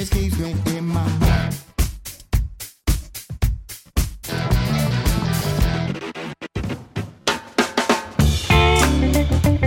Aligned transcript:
ass 0.00 0.14
mistress, 0.14 0.36
keeps 0.36 0.38
me 0.38 0.78
in 0.78 0.86
my 0.86 0.94
heart. 0.94 1.54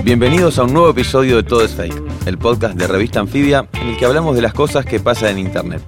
Bienvenidos 0.03 0.59
a 0.59 0.63
un 0.63 0.73
nuevo 0.73 0.89
episodio 0.89 1.37
de 1.37 1.43
Todo 1.43 1.63
es 1.63 1.71
Fake, 1.71 1.95
el 2.25 2.37
podcast 2.37 2.75
de 2.75 2.87
Revista 2.87 3.21
Anfibia 3.21 3.67
en 3.73 3.87
el 3.87 3.97
que 3.97 4.05
hablamos 4.05 4.35
de 4.35 4.41
las 4.41 4.53
cosas 4.53 4.85
que 4.85 4.99
pasan 4.99 5.29
en 5.29 5.39
Internet. 5.39 5.81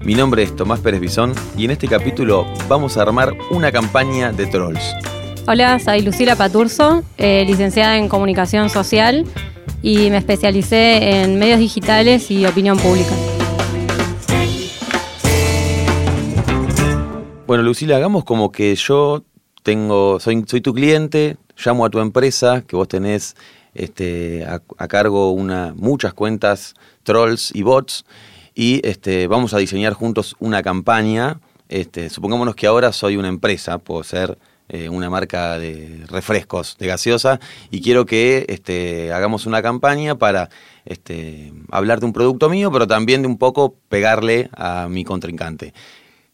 Mi 0.00 0.14
nombre 0.14 0.42
es 0.42 0.56
Tomás 0.56 0.80
Pérez 0.80 1.00
Bisón 1.00 1.34
y 1.56 1.66
en 1.66 1.72
este 1.72 1.86
capítulo 1.86 2.46
vamos 2.66 2.96
a 2.96 3.02
armar 3.02 3.34
una 3.50 3.70
campaña 3.70 4.32
de 4.32 4.46
trolls. 4.46 4.94
Hola, 5.46 5.78
soy 5.78 6.00
Lucila 6.00 6.34
Paturzo, 6.34 7.02
eh, 7.18 7.44
licenciada 7.46 7.98
en 7.98 8.08
Comunicación 8.08 8.70
Social 8.70 9.26
y 9.82 10.10
me 10.10 10.16
especialicé 10.16 11.22
en 11.22 11.38
medios 11.38 11.58
digitales 11.58 12.30
y 12.30 12.46
opinión 12.46 12.78
pública. 12.78 13.14
Bueno, 17.48 17.62
Lucila, 17.62 17.96
hagamos 17.96 18.24
como 18.24 18.52
que 18.52 18.74
yo 18.74 19.24
tengo, 19.62 20.20
soy, 20.20 20.44
soy 20.46 20.60
tu 20.60 20.74
cliente, 20.74 21.38
llamo 21.56 21.86
a 21.86 21.88
tu 21.88 21.98
empresa, 21.98 22.60
que 22.60 22.76
vos 22.76 22.86
tenés 22.88 23.36
este, 23.72 24.44
a, 24.44 24.60
cargo 24.86 25.32
una, 25.32 25.72
muchas 25.74 26.12
cuentas 26.12 26.74
trolls 27.04 27.50
y 27.54 27.62
bots, 27.62 28.04
y 28.54 28.86
este, 28.86 29.28
vamos 29.28 29.54
a 29.54 29.58
diseñar 29.58 29.94
juntos 29.94 30.36
una 30.40 30.62
campaña. 30.62 31.40
Este, 31.70 32.10
supongámonos 32.10 32.54
que 32.54 32.66
ahora 32.66 32.92
soy 32.92 33.16
una 33.16 33.28
empresa, 33.28 33.78
puedo 33.78 34.04
ser 34.04 34.36
eh, 34.68 34.90
una 34.90 35.08
marca 35.08 35.58
de 35.58 36.04
refrescos, 36.06 36.76
de 36.78 36.86
gaseosa, 36.86 37.40
y 37.70 37.80
quiero 37.80 38.04
que 38.04 38.44
este, 38.50 39.10
hagamos 39.10 39.46
una 39.46 39.62
campaña 39.62 40.16
para 40.16 40.50
este, 40.84 41.54
hablar 41.70 42.00
de 42.00 42.04
un 42.04 42.12
producto 42.12 42.50
mío, 42.50 42.70
pero 42.70 42.86
también 42.86 43.22
de 43.22 43.28
un 43.28 43.38
poco 43.38 43.74
pegarle 43.88 44.50
a 44.54 44.86
mi 44.90 45.02
contrincante. 45.02 45.72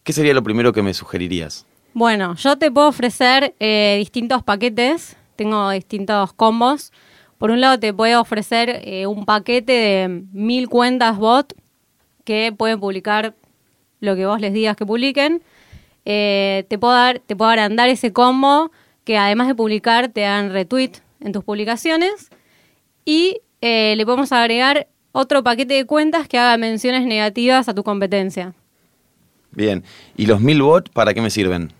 ¿Qué 0.05 0.13
sería 0.13 0.35
lo 0.35 0.43
primero 0.43 0.71
que 0.71 0.83
me 0.83 0.93
sugerirías? 0.93 1.65
Bueno, 1.95 2.35
yo 2.35 2.59
te 2.59 2.69
puedo 2.69 2.87
ofrecer 2.87 3.55
eh, 3.59 3.95
distintos 3.97 4.43
paquetes, 4.43 5.17
tengo 5.35 5.71
distintos 5.71 6.31
combos. 6.31 6.93
Por 7.39 7.49
un 7.49 7.59
lado 7.59 7.79
te 7.79 7.91
puedo 7.91 8.21
ofrecer 8.21 8.83
eh, 8.83 9.07
un 9.07 9.25
paquete 9.25 9.71
de 9.71 10.23
mil 10.31 10.69
cuentas 10.69 11.17
bot 11.17 11.55
que 12.23 12.53
pueden 12.55 12.79
publicar 12.79 13.33
lo 13.99 14.15
que 14.15 14.27
vos 14.27 14.39
les 14.39 14.53
digas 14.53 14.77
que 14.77 14.85
publiquen. 14.85 15.41
Eh, 16.05 16.65
te, 16.69 16.77
puedo 16.77 16.93
dar, 16.93 17.17
te 17.17 17.35
puedo 17.35 17.49
agrandar 17.49 17.89
ese 17.89 18.13
combo 18.13 18.71
que 19.05 19.17
además 19.17 19.47
de 19.47 19.55
publicar 19.55 20.09
te 20.09 20.21
dan 20.21 20.51
retweet 20.51 21.01
en 21.19 21.31
tus 21.31 21.43
publicaciones. 21.43 22.29
Y 23.05 23.41
le 23.59 24.05
podemos 24.05 24.31
agregar 24.31 24.87
otro 25.13 25.43
paquete 25.43 25.73
de 25.73 25.85
cuentas 25.85 26.27
que 26.27 26.37
haga 26.37 26.57
menciones 26.57 27.07
negativas 27.07 27.67
a 27.67 27.73
tu 27.73 27.83
competencia. 27.83 28.53
Bien, 29.55 29.83
¿y 30.17 30.25
los 30.25 30.41
mil 30.41 30.61
bots 30.61 30.89
para 30.91 31.13
qué 31.13 31.21
me 31.21 31.29
sirven? 31.29 31.71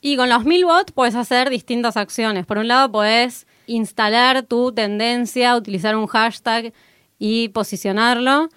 Y 0.00 0.16
con 0.16 0.28
los 0.28 0.44
mil 0.44 0.64
bots 0.64 0.92
puedes 0.92 1.16
hacer 1.16 1.50
distintas 1.50 1.96
acciones. 1.96 2.46
Por 2.46 2.58
un 2.58 2.68
lado, 2.68 2.90
puedes 2.90 3.46
instalar 3.66 4.44
tu 4.44 4.72
tendencia, 4.72 5.56
utilizar 5.56 5.96
un 5.96 6.06
hashtag 6.06 6.72
y 7.18 7.48
posicionarlo. 7.48 8.48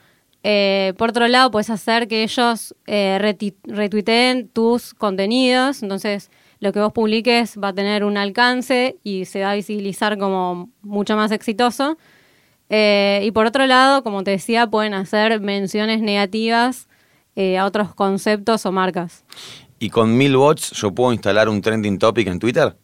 Eh, 0.43 0.93
por 0.97 1.09
otro 1.09 1.27
lado, 1.27 1.49
puedes 1.51 1.69
hacer 1.69 2.07
que 2.07 2.23
ellos 2.23 2.75
eh, 2.85 3.35
retuiteen 3.63 4.49
tus 4.49 4.93
contenidos. 4.93 5.81
Entonces, 5.81 6.29
lo 6.59 6.71
que 6.71 6.79
vos 6.79 6.93
publiques 6.93 7.57
va 7.57 7.69
a 7.69 7.73
tener 7.73 8.03
un 8.03 8.17
alcance 8.17 8.97
y 9.03 9.25
se 9.25 9.41
va 9.41 9.51
a 9.51 9.55
visibilizar 9.55 10.19
como 10.19 10.69
mucho 10.83 11.15
más 11.15 11.31
exitoso. 11.31 11.97
Eh, 12.69 13.21
y 13.23 13.31
por 13.31 13.47
otro 13.47 13.65
lado, 13.65 14.03
como 14.03 14.23
te 14.23 14.31
decía, 14.31 14.67
pueden 14.67 14.93
hacer 14.93 15.41
menciones 15.41 16.01
negativas 16.01 16.87
eh, 17.35 17.57
a 17.57 17.65
otros 17.65 17.93
conceptos 17.95 18.65
o 18.65 18.71
marcas. 18.71 19.23
¿Y 19.79 19.89
con 19.89 20.15
mil 20.15 20.37
bots 20.37 20.71
yo 20.71 20.91
puedo 20.93 21.13
instalar 21.13 21.49
un 21.49 21.61
trending 21.61 21.97
topic 21.97 22.27
en 22.27 22.39
Twitter? 22.39 22.75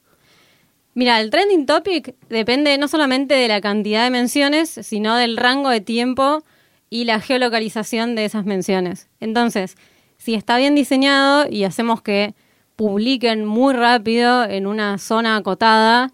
Mira, 0.94 1.22
el 1.22 1.30
trending 1.30 1.68
topic 1.68 2.16
depende 2.28 2.76
no 2.80 2.88
solamente 2.88 3.36
de 3.36 3.48
la 3.48 3.62
cantidad 3.62 4.04
de 4.04 4.10
menciones, 4.10 4.70
sino 4.82 5.16
del 5.16 5.38
rango 5.38 5.70
de 5.70 5.80
tiempo 5.80 6.44
y 6.90 7.04
la 7.04 7.20
geolocalización 7.20 8.16
de 8.16 8.26
esas 8.26 8.46
menciones. 8.46 9.10
Entonces, 9.20 9.78
si 10.18 10.34
está 10.34 10.58
bien 10.58 10.74
diseñado 10.74 11.46
y 11.50 11.66
hacemos 11.66 12.02
que 12.02 12.34
publiquen 12.76 13.46
muy 13.46 13.74
rápido 13.74 14.44
en 14.44 14.66
una 14.66 14.98
zona 14.98 15.36
acotada, 15.36 16.12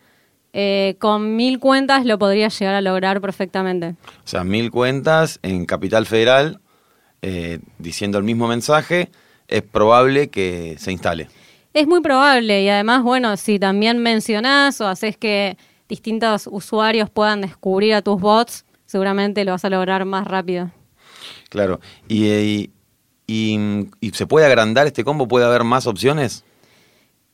eh, 0.52 0.96
con 1.00 1.36
mil 1.36 1.60
cuentas 1.60 2.06
lo 2.06 2.20
podría 2.20 2.50
llegar 2.50 2.76
a 2.76 2.82
lograr 2.82 3.22
perfectamente. 3.22 3.96
O 4.06 4.28
sea, 4.28 4.44
mil 4.44 4.70
cuentas 4.70 5.40
en 5.44 5.66
Capital 5.66 6.06
Federal 6.06 6.60
eh, 7.24 7.58
diciendo 7.80 8.20
el 8.20 8.24
mismo 8.24 8.48
mensaje, 8.48 9.10
es 9.48 9.64
probable 9.64 10.30
que 10.30 10.76
se 10.78 10.92
instale. 10.92 11.28
Es 11.74 11.88
muy 11.88 12.02
probable 12.02 12.62
y 12.62 12.70
además, 12.70 13.02
bueno, 13.02 13.36
si 13.38 13.58
también 13.58 13.98
mencionás 13.98 14.80
o 14.82 14.88
haces 14.88 15.18
que 15.18 15.58
distintos 15.90 16.48
usuarios 16.52 17.10
puedan 17.10 17.42
descubrir 17.42 17.96
a 17.96 18.02
tus 18.04 18.22
bots, 18.22 18.66
seguramente 18.86 19.44
lo 19.46 19.54
vas 19.54 19.66
a 19.66 19.70
lograr 19.72 20.06
más 20.06 20.28
rápido. 20.28 20.70
Claro. 21.50 21.80
¿Y, 22.08 22.28
y, 22.28 22.72
y- 23.26 23.88
y 24.02 24.10
se 24.12 24.28
puede 24.28 24.46
agrandar 24.46 24.86
este 24.86 25.04
combo? 25.04 25.28
¿Puede 25.28 25.46
haber 25.46 25.64
más 25.64 25.88
opciones? 25.88 26.44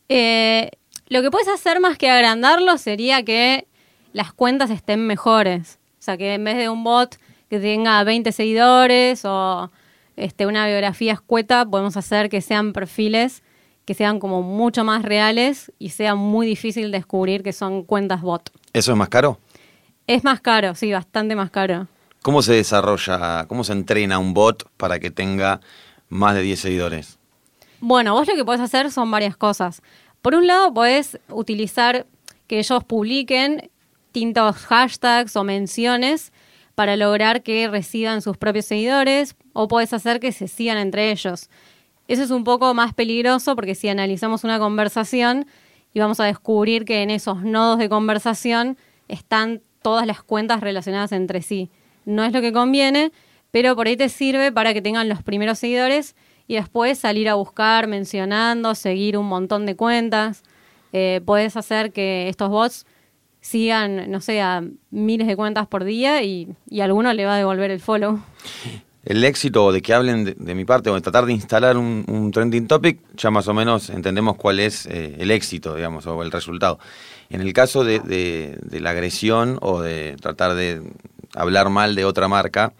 Eh, 0.07 0.69
lo 1.07 1.21
que 1.21 1.31
puedes 1.31 1.47
hacer 1.47 1.79
más 1.79 1.97
que 1.97 2.09
agrandarlo 2.09 2.77
sería 2.77 3.23
que 3.23 3.67
las 4.13 4.33
cuentas 4.33 4.69
estén 4.69 5.05
mejores. 5.05 5.79
O 5.99 6.01
sea, 6.03 6.17
que 6.17 6.33
en 6.35 6.43
vez 6.43 6.57
de 6.57 6.69
un 6.69 6.83
bot 6.83 7.17
que 7.49 7.59
tenga 7.59 8.03
20 8.03 8.31
seguidores 8.31 9.23
o 9.25 9.71
este, 10.19 10.45
una 10.45 10.67
biografía 10.67 11.13
escueta, 11.13 11.65
podemos 11.65 11.97
hacer 11.97 12.29
que 12.29 12.41
sean 12.41 12.73
perfiles 12.73 13.43
que 13.89 13.95
sean 13.95 14.19
como 14.19 14.43
mucho 14.43 14.83
más 14.83 15.01
reales 15.01 15.71
y 15.79 15.89
sea 15.89 16.13
muy 16.13 16.45
difícil 16.45 16.91
descubrir 16.91 17.41
que 17.41 17.53
son 17.53 17.83
cuentas 17.83 18.21
bot. 18.21 18.51
¿Eso 18.71 18.91
es 18.91 18.97
más 18.99 19.09
caro? 19.09 19.39
Es 20.05 20.23
más 20.23 20.41
caro, 20.41 20.75
sí, 20.75 20.91
bastante 20.91 21.35
más 21.35 21.49
caro. 21.49 21.87
¿Cómo 22.21 22.43
se 22.43 22.53
desarrolla, 22.53 23.47
cómo 23.47 23.63
se 23.63 23.73
entrena 23.73 24.19
un 24.19 24.35
bot 24.35 24.69
para 24.77 24.99
que 24.99 25.09
tenga 25.09 25.59
más 26.07 26.35
de 26.35 26.43
10 26.43 26.59
seguidores? 26.59 27.17
Bueno, 27.79 28.13
vos 28.13 28.27
lo 28.27 28.35
que 28.35 28.45
podés 28.45 28.61
hacer 28.61 28.91
son 28.91 29.09
varias 29.09 29.35
cosas. 29.35 29.81
Por 30.21 30.35
un 30.35 30.45
lado, 30.45 30.71
podés 30.71 31.17
utilizar 31.29 32.05
que 32.45 32.59
ellos 32.59 32.83
publiquen 32.83 33.71
distintos 34.13 34.55
hashtags 34.67 35.35
o 35.35 35.43
menciones 35.43 36.31
para 36.79 36.95
lograr 36.95 37.43
que 37.43 37.67
reciban 37.67 38.21
sus 38.21 38.37
propios 38.37 38.63
seguidores 38.63 39.35
o 39.51 39.67
podés 39.67 39.91
hacer 39.91 40.21
que 40.21 40.31
se 40.31 40.47
sigan 40.47 40.77
entre 40.77 41.11
ellos. 41.11 41.49
Eso 42.07 42.23
es 42.23 42.31
un 42.31 42.45
poco 42.45 42.73
más 42.73 42.93
peligroso 42.93 43.53
porque 43.57 43.75
si 43.75 43.89
analizamos 43.89 44.45
una 44.45 44.59
conversación 44.59 45.45
y 45.93 45.99
vamos 45.99 46.21
a 46.21 46.23
descubrir 46.23 46.85
que 46.85 47.03
en 47.03 47.09
esos 47.09 47.43
nodos 47.43 47.79
de 47.79 47.89
conversación 47.89 48.77
están 49.09 49.61
todas 49.81 50.07
las 50.07 50.23
cuentas 50.23 50.61
relacionadas 50.61 51.11
entre 51.11 51.41
sí. 51.41 51.69
No 52.05 52.23
es 52.23 52.31
lo 52.31 52.39
que 52.39 52.53
conviene, 52.53 53.11
pero 53.51 53.75
por 53.75 53.87
ahí 53.87 53.97
te 53.97 54.07
sirve 54.07 54.53
para 54.53 54.73
que 54.73 54.81
tengan 54.81 55.09
los 55.09 55.21
primeros 55.21 55.59
seguidores 55.59 56.15
y 56.47 56.55
después 56.55 56.97
salir 56.97 57.27
a 57.27 57.33
buscar 57.33 57.87
mencionando, 57.87 58.73
seguir 58.73 59.17
un 59.17 59.25
montón 59.25 59.65
de 59.65 59.75
cuentas. 59.75 60.43
Eh, 60.93 61.19
puedes 61.25 61.57
hacer 61.57 61.91
que 61.91 62.29
estos 62.29 62.47
bots 62.47 62.85
sigan, 63.41 64.09
no 64.11 64.21
sé, 64.21 64.41
a 64.41 64.63
miles 64.91 65.27
de 65.27 65.35
cuentas 65.35 65.67
por 65.67 65.83
día 65.83 66.23
y, 66.23 66.49
y 66.69 66.81
alguno 66.81 67.13
le 67.13 67.25
va 67.25 67.35
a 67.35 67.37
devolver 67.37 67.71
el 67.71 67.79
follow. 67.79 68.19
El 69.05 69.23
éxito 69.23 69.71
de 69.71 69.81
que 69.81 69.93
hablen 69.93 70.35
de, 70.37 70.55
mi 70.55 70.65
parte 70.65 70.89
o 70.89 70.95
de 70.95 71.01
tratar 71.01 71.25
de 71.25 71.33
instalar 71.33 71.77
un, 71.77 72.31
trending 72.33 72.67
topic, 72.67 72.99
ya 73.15 73.31
más 73.31 73.47
o 73.47 73.53
menos 73.53 73.89
entendemos 73.89 74.35
cuál 74.35 74.59
es 74.59 74.85
eh, 74.85 75.15
el 75.19 75.31
éxito, 75.31 75.75
digamos, 75.75 76.05
o 76.05 76.21
el 76.21 76.31
resultado. 76.31 76.79
En 77.29 77.41
el 77.41 77.53
caso 77.53 77.83
de, 77.83 77.99
de- 78.01 78.59
de 78.61 78.79
la 78.81 78.89
agresión 78.91 79.57
o 79.61 79.81
de 79.81 80.15
tratar 80.21 80.53
de 80.53 80.81
hablar 81.33 81.69
mal 81.69 81.95
de 81.95 82.05
otra 82.05 82.27
marca, 82.27 82.73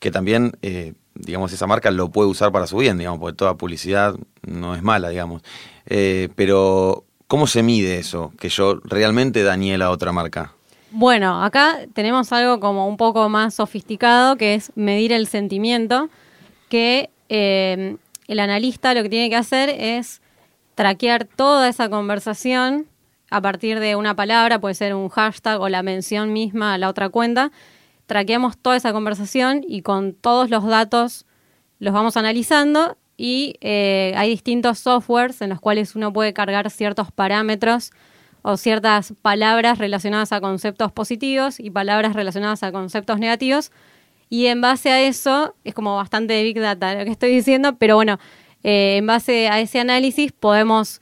que 0.00 0.10
también, 0.10 0.52
eh, 0.62 0.92
digamos, 1.14 1.52
esa 1.52 1.66
marca 1.66 1.90
lo 1.90 2.10
puede 2.10 2.28
usar 2.28 2.52
para 2.52 2.66
su 2.66 2.76
bien, 2.76 2.98
digamos, 2.98 3.20
porque 3.20 3.36
toda 3.36 3.54
publicidad 3.54 4.14
no 4.46 4.74
es 4.74 4.82
mala, 4.82 5.08
digamos. 5.10 5.42
Eh, 5.86 6.28
pero, 6.34 7.04
¿cómo 7.26 7.46
se 7.46 7.62
mide 7.62 7.98
eso? 7.98 8.32
Que 8.38 8.48
yo 8.48 8.80
realmente 8.84 9.42
dañé 9.42 9.74
a 9.76 9.90
otra 9.90 10.12
marca. 10.12 10.52
Bueno, 10.90 11.42
acá 11.42 11.78
tenemos 11.92 12.32
algo 12.32 12.60
como 12.60 12.88
un 12.88 12.96
poco 12.96 13.28
más 13.28 13.54
sofisticado, 13.54 14.36
que 14.36 14.54
es 14.54 14.72
medir 14.76 15.12
el 15.12 15.26
sentimiento, 15.26 16.08
que 16.68 17.10
eh, 17.28 17.96
el 18.28 18.40
analista 18.40 18.94
lo 18.94 19.02
que 19.02 19.08
tiene 19.08 19.28
que 19.28 19.36
hacer 19.36 19.68
es 19.68 20.22
traquear 20.74 21.24
toda 21.24 21.68
esa 21.68 21.88
conversación 21.88 22.86
a 23.30 23.40
partir 23.40 23.80
de 23.80 23.96
una 23.96 24.14
palabra, 24.14 24.60
puede 24.60 24.74
ser 24.74 24.94
un 24.94 25.08
hashtag 25.08 25.60
o 25.60 25.68
la 25.68 25.82
mención 25.82 26.32
misma 26.32 26.74
a 26.74 26.78
la 26.78 26.88
otra 26.88 27.08
cuenta. 27.08 27.50
Traqueamos 28.06 28.56
toda 28.56 28.76
esa 28.76 28.92
conversación 28.92 29.64
y 29.66 29.82
con 29.82 30.14
todos 30.14 30.48
los 30.48 30.64
datos 30.64 31.26
los 31.80 31.92
vamos 31.92 32.16
analizando 32.16 32.96
y 33.16 33.56
eh, 33.60 34.12
hay 34.16 34.30
distintos 34.30 34.78
softwares 34.78 35.40
en 35.40 35.50
los 35.50 35.60
cuales 35.60 35.96
uno 35.96 36.12
puede 36.12 36.32
cargar 36.32 36.70
ciertos 36.70 37.10
parámetros 37.12 37.92
o 38.42 38.56
ciertas 38.56 39.14
palabras 39.22 39.78
relacionadas 39.78 40.32
a 40.32 40.40
conceptos 40.40 40.92
positivos 40.92 41.58
y 41.58 41.70
palabras 41.70 42.14
relacionadas 42.14 42.62
a 42.62 42.72
conceptos 42.72 43.18
negativos. 43.18 43.72
Y 44.28 44.46
en 44.46 44.60
base 44.60 44.90
a 44.90 45.02
eso, 45.02 45.54
es 45.64 45.74
como 45.74 45.96
bastante 45.96 46.42
Big 46.42 46.60
Data 46.60 46.94
lo 46.94 47.04
que 47.04 47.10
estoy 47.10 47.30
diciendo, 47.30 47.76
pero 47.78 47.94
bueno, 47.96 48.18
eh, 48.62 48.96
en 48.98 49.06
base 49.06 49.48
a 49.48 49.60
ese 49.60 49.80
análisis 49.80 50.32
podemos 50.32 51.00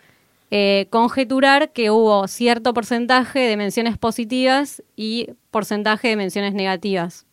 eh, 0.51 0.87
conjeturar 0.91 1.73
que 1.73 1.91
hubo 1.91 2.29
cierto 2.29 2.73
porcentaje 2.75 3.41
de 3.41 3.57
menciones 3.57 3.99
positivas 3.99 4.83
y 4.95 5.31
porcentaje 5.51 6.09
de 6.09 6.17
menciones 6.17 6.55
negativas. 6.55 7.27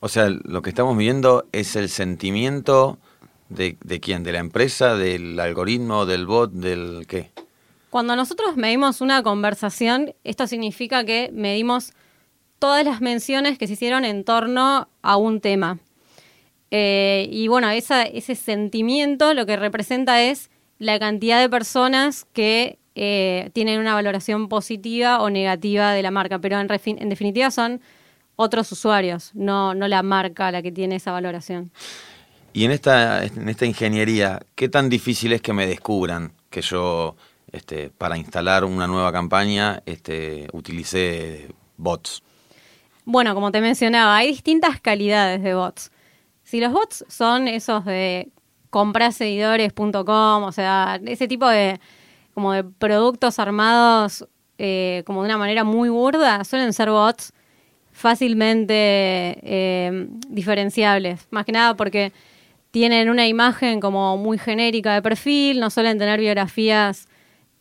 O 0.00 0.08
sea, 0.08 0.28
lo 0.28 0.62
que 0.62 0.70
estamos 0.70 0.96
viendo 0.96 1.46
es 1.52 1.76
el 1.76 1.88
sentimiento 1.88 2.98
de, 3.48 4.00
quién, 4.00 4.22
de 4.22 4.32
la 4.32 4.38
empresa, 4.38 4.96
del 4.96 5.38
algoritmo, 5.38 6.06
del 6.06 6.26
bot, 6.26 6.52
del 6.52 7.06
qué. 7.06 7.30
Cuando 7.90 8.16
nosotros 8.16 8.56
medimos 8.56 9.00
una 9.00 9.22
conversación, 9.22 10.14
esto 10.24 10.46
significa 10.46 11.04
que 11.04 11.30
medimos 11.32 11.92
todas 12.58 12.84
las 12.84 13.00
menciones 13.00 13.58
que 13.58 13.66
se 13.66 13.74
hicieron 13.74 14.04
en 14.04 14.24
torno 14.24 14.88
a 15.02 15.16
un 15.16 15.40
tema. 15.40 15.78
Eh, 16.70 17.28
y 17.30 17.46
bueno, 17.46 17.70
ese 17.70 18.34
sentimiento 18.34 19.32
lo 19.34 19.46
que 19.46 19.56
representa 19.56 20.22
es 20.22 20.50
la 20.78 20.98
cantidad 20.98 21.40
de 21.40 21.48
personas 21.48 22.26
que 22.32 22.78
eh, 22.96 23.50
tienen 23.52 23.78
una 23.78 23.94
valoración 23.94 24.48
positiva 24.48 25.20
o 25.20 25.30
negativa 25.30 25.92
de 25.92 26.02
la 26.02 26.10
marca, 26.10 26.38
pero 26.40 26.58
en, 26.58 26.68
en 26.70 27.08
definitiva 27.08 27.50
son 27.50 27.80
otros 28.36 28.72
usuarios, 28.72 29.30
no, 29.34 29.74
no 29.74 29.86
la 29.86 30.02
marca 30.02 30.50
la 30.50 30.62
que 30.62 30.72
tiene 30.72 30.96
esa 30.96 31.12
valoración. 31.12 31.70
Y 32.56 32.64
en 32.64 32.70
esta, 32.70 33.24
en 33.24 33.48
esta 33.48 33.66
ingeniería, 33.66 34.40
¿qué 34.54 34.68
tan 34.68 34.88
difícil 34.88 35.32
es 35.32 35.42
que 35.42 35.52
me 35.52 35.66
descubran 35.66 36.32
que 36.50 36.62
yo, 36.62 37.16
este, 37.50 37.90
para 37.90 38.16
instalar 38.16 38.64
una 38.64 38.86
nueva 38.86 39.10
campaña, 39.10 39.82
este, 39.86 40.46
utilicé 40.52 41.48
bots? 41.76 42.22
Bueno, 43.04 43.34
como 43.34 43.50
te 43.50 43.60
mencionaba, 43.60 44.16
hay 44.16 44.28
distintas 44.28 44.80
calidades 44.80 45.42
de 45.42 45.54
bots. 45.56 45.90
Si 46.44 46.60
los 46.60 46.72
bots 46.72 47.04
son 47.08 47.48
esos 47.48 47.84
de 47.84 48.28
compraseguidores.com, 48.70 50.44
o 50.44 50.52
sea, 50.52 51.00
ese 51.04 51.26
tipo 51.26 51.48
de 51.48 51.80
como 52.34 52.52
de 52.52 52.62
productos 52.62 53.40
armados 53.40 54.28
eh, 54.58 55.02
como 55.06 55.22
de 55.22 55.26
una 55.26 55.38
manera 55.38 55.64
muy 55.64 55.88
burda, 55.88 56.44
suelen 56.44 56.72
ser 56.72 56.88
bots 56.90 57.32
fácilmente 57.90 58.74
eh, 59.42 60.06
diferenciables. 60.28 61.26
Más 61.30 61.44
que 61.44 61.50
nada 61.50 61.74
porque 61.74 62.12
tienen 62.74 63.08
una 63.08 63.28
imagen 63.28 63.78
como 63.78 64.16
muy 64.16 64.36
genérica 64.36 64.94
de 64.94 65.00
perfil, 65.00 65.60
no 65.60 65.70
suelen 65.70 65.96
tener 65.96 66.18
biografías 66.18 67.06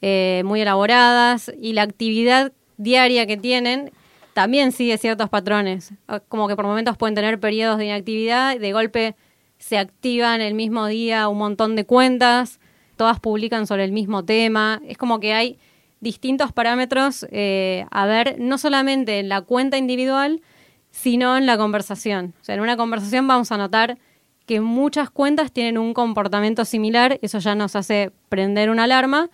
eh, 0.01 0.41
muy 0.43 0.61
elaboradas 0.61 1.51
y 1.61 1.73
la 1.73 1.83
actividad 1.83 2.51
diaria 2.77 3.27
que 3.27 3.37
tienen 3.37 3.91
también 4.33 4.71
sigue 4.71 4.97
ciertos 4.97 5.29
patrones, 5.29 5.93
ah, 6.07 6.19
como 6.19 6.47
que 6.47 6.55
por 6.55 6.65
momentos 6.65 6.97
pueden 6.97 7.13
tener 7.13 7.39
periodos 7.39 7.77
de 7.77 7.85
inactividad, 7.85 8.59
de 8.59 8.73
golpe 8.73 9.15
se 9.59 9.77
activan 9.77 10.41
el 10.41 10.55
mismo 10.55 10.87
día 10.87 11.27
un 11.27 11.37
montón 11.37 11.75
de 11.75 11.85
cuentas, 11.85 12.59
todas 12.97 13.19
publican 13.19 13.67
sobre 13.67 13.83
el 13.83 13.91
mismo 13.91 14.25
tema, 14.25 14.81
es 14.87 14.97
como 14.97 15.19
que 15.19 15.33
hay 15.35 15.59
distintos 15.99 16.51
parámetros 16.53 17.27
eh, 17.29 17.85
a 17.91 18.07
ver, 18.07 18.37
no 18.39 18.57
solamente 18.57 19.19
en 19.19 19.29
la 19.29 19.41
cuenta 19.41 19.77
individual, 19.77 20.41
sino 20.89 21.37
en 21.37 21.45
la 21.45 21.55
conversación. 21.55 22.33
O 22.41 22.43
sea, 22.43 22.55
en 22.55 22.61
una 22.61 22.77
conversación 22.77 23.27
vamos 23.27 23.51
a 23.51 23.57
notar 23.57 23.99
que 24.45 24.61
muchas 24.61 25.09
cuentas 25.09 25.51
tienen 25.51 25.77
un 25.77 25.93
comportamiento 25.93 26.65
similar, 26.65 27.19
eso 27.21 27.39
ya 27.39 27.55
nos 27.55 27.75
hace 27.75 28.11
prender 28.29 28.69
una 28.69 28.83
alarma. 28.83 29.29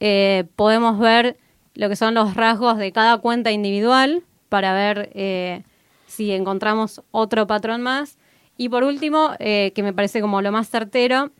Eh, 0.00 0.44
podemos 0.56 0.98
ver 0.98 1.36
lo 1.74 1.88
que 1.88 1.96
son 1.96 2.14
los 2.14 2.34
rasgos 2.34 2.78
de 2.78 2.92
cada 2.92 3.18
cuenta 3.18 3.50
individual 3.50 4.22
para 4.48 4.72
ver 4.72 5.10
eh, 5.14 5.62
si 6.06 6.32
encontramos 6.32 7.02
otro 7.10 7.46
patrón 7.46 7.82
más. 7.82 8.18
Y 8.56 8.68
por 8.68 8.84
último, 8.84 9.32
eh, 9.38 9.72
que 9.74 9.82
me 9.82 9.92
parece 9.92 10.20
como 10.20 10.40
lo 10.40 10.52
más 10.52 10.70
certero, 10.70 11.30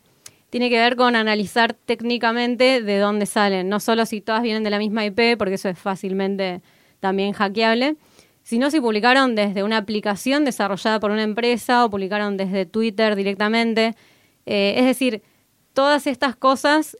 tiene 0.50 0.68
que 0.68 0.78
ver 0.78 0.96
con 0.96 1.16
analizar 1.16 1.74
técnicamente 1.74 2.82
de 2.82 2.98
dónde 2.98 3.26
salen. 3.26 3.68
No 3.68 3.80
solo 3.80 4.04
si 4.04 4.20
todas 4.20 4.42
vienen 4.42 4.64
de 4.64 4.70
la 4.70 4.78
misma 4.78 5.04
IP, 5.04 5.36
porque 5.38 5.54
eso 5.54 5.68
es 5.68 5.78
fácilmente 5.78 6.60
también 7.00 7.32
hackeable, 7.32 7.96
sino 8.46 8.70
si 8.70 8.80
publicaron 8.80 9.34
desde 9.34 9.64
una 9.64 9.76
aplicación 9.76 10.44
desarrollada 10.44 11.00
por 11.00 11.10
una 11.10 11.24
empresa 11.24 11.84
o 11.84 11.90
publicaron 11.90 12.36
desde 12.36 12.64
Twitter 12.64 13.16
directamente. 13.16 13.96
Eh, 14.46 14.74
es 14.76 14.84
decir, 14.84 15.20
todas 15.72 16.06
estas 16.06 16.36
cosas 16.36 16.96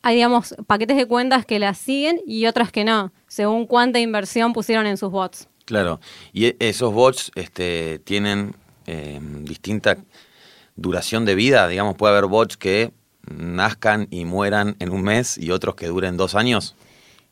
hay, 0.00 0.14
digamos, 0.14 0.54
paquetes 0.66 0.96
de 0.96 1.04
cuentas 1.04 1.44
que 1.44 1.58
las 1.58 1.76
siguen 1.76 2.22
y 2.26 2.46
otras 2.46 2.72
que 2.72 2.84
no, 2.84 3.12
según 3.28 3.66
cuánta 3.66 4.00
inversión 4.00 4.54
pusieron 4.54 4.86
en 4.86 4.96
sus 4.96 5.10
bots. 5.10 5.48
Claro, 5.66 6.00
y 6.32 6.46
e, 6.46 6.56
esos 6.60 6.94
bots 6.94 7.30
este, 7.34 7.98
tienen 7.98 8.56
eh, 8.86 9.20
distinta 9.42 9.98
duración 10.76 11.26
de 11.26 11.34
vida, 11.34 11.68
digamos, 11.68 11.94
puede 11.94 12.16
haber 12.16 12.30
bots 12.30 12.56
que 12.56 12.94
nazcan 13.28 14.08
y 14.10 14.24
mueran 14.24 14.76
en 14.78 14.92
un 14.92 15.02
mes 15.02 15.36
y 15.36 15.50
otros 15.50 15.74
que 15.74 15.88
duren 15.88 16.16
dos 16.16 16.34
años. 16.34 16.74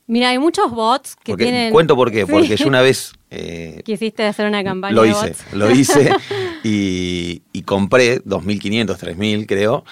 Mira, 0.09 0.31
hay 0.31 0.39
muchos 0.39 0.71
bots 0.71 1.17
que 1.23 1.37
tienen... 1.37 1.71
Cuento 1.71 1.95
por 1.95 2.11
qué, 2.11 2.27
porque 2.27 2.57
yo 2.57 2.67
una 2.67 2.83
vez... 2.83 3.13
Eh, 3.31 3.83
Quisiste 3.85 4.25
hacer 4.25 4.47
una 4.47 4.65
campaña 4.65 4.95
Lo 4.95 5.05
hice, 5.05 5.35
lo 5.53 5.71
hice 5.71 6.11
y, 6.65 7.43
compré 7.67 8.25
2.500, 8.25 8.87
3.000 8.87 9.45
creo, 9.47 9.85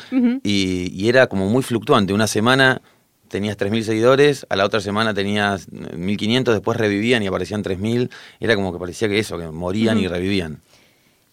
y, 0.43 0.91
y, 0.95 1.09
era 1.11 1.27
como 1.27 1.47
muy 1.47 1.63
fluctuante. 1.63 2.15
Una 2.15 2.29
semana 2.29 2.81
tenías 3.29 3.59
3.000 3.59 3.83
seguidores, 3.83 4.47
a 4.49 4.57
la 4.57 4.65
otra 4.65 4.81
semana 4.81 5.13
tenías 5.13 5.71
1.500, 5.71 6.45
después 6.45 6.79
revivían 6.79 7.23
y 7.23 7.27
aparecían 7.27 7.62
3.000. 7.62 8.09
Era 8.41 8.55
como 8.55 8.73
que 8.73 8.79
parecía 8.79 9.07
que 9.07 9.19
eso, 9.19 9.37
que 9.37 9.49
morían 9.49 9.99
y 9.99 10.09
revivían. 10.09 10.62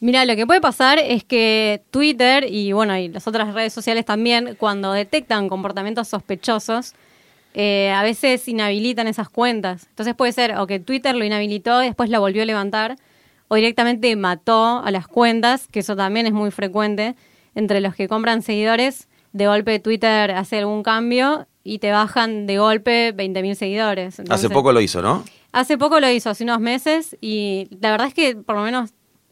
Mira, 0.02 0.26
lo 0.26 0.36
que 0.36 0.46
puede 0.46 0.60
pasar 0.60 1.00
es 1.00 1.24
que 1.24 1.84
Twitter 1.90 2.46
y 2.50 2.74
bueno, 2.74 2.98
y 2.98 3.08
las 3.08 3.26
otras 3.26 3.54
redes 3.54 3.72
sociales 3.72 4.04
también, 4.04 4.56
cuando 4.60 4.92
detectan 4.92 5.48
comportamientos 5.48 6.10
sospechosos, 6.10 6.94
eh, 7.54 7.92
a 7.92 8.04
veces 8.04 8.48
inhabilitan 8.48 9.08
esas 9.08 9.30
cuentas. 9.30 9.88
Entonces 9.90 10.16
puede 10.16 10.32
ser 10.32 10.58
o 10.58 10.68
que 10.68 10.80
Twitter 10.80 11.16
lo 11.16 11.24
inhabilitó 11.24 11.84
y 11.84 11.88
después 11.88 12.10
la 12.10 12.20
volvió 12.20 12.44
a 12.44 12.46
levantar, 12.46 12.96
o 13.48 13.56
directamente 13.56 14.16
mató 14.16 14.82
a 14.84 14.90
las 14.92 15.08
cuentas, 15.08 15.68
que 15.68 15.80
eso 15.80 15.96
también 15.96 16.26
es 16.26 16.34
muy 16.34 16.52
frecuente 16.52 17.16
entre 17.56 17.82
los 17.82 17.96
que 17.96 18.08
compran 18.08 18.42
seguidores. 18.42 19.08
De 19.32 19.48
golpe 19.48 19.80
Twitter 19.80 20.32
hace 20.32 20.60
algún 20.60 20.84
cambio 20.84 21.48
y 21.64 21.80
te 21.80 21.92
bajan 21.92 22.46
de 22.46 22.58
golpe 22.58 23.16
20.000 23.16 23.56
seguidores. 23.56 24.22
hace 24.30 24.50
poco 24.50 24.72
lo 24.72 24.82
hizo, 24.82 25.02
¿no? 25.02 25.24
Hace 25.52 25.78
poco 25.78 26.00
lo 26.00 26.10
hizo, 26.10 26.32
hace 26.32 26.44
unos 26.44 26.60
meses, 26.60 27.16
y 27.22 27.68
la 27.80 27.92
verdad 27.92 28.08
es 28.08 28.16
que 28.16 28.36
por 28.36 28.56
lo 28.56 28.64
menos, 28.64 28.92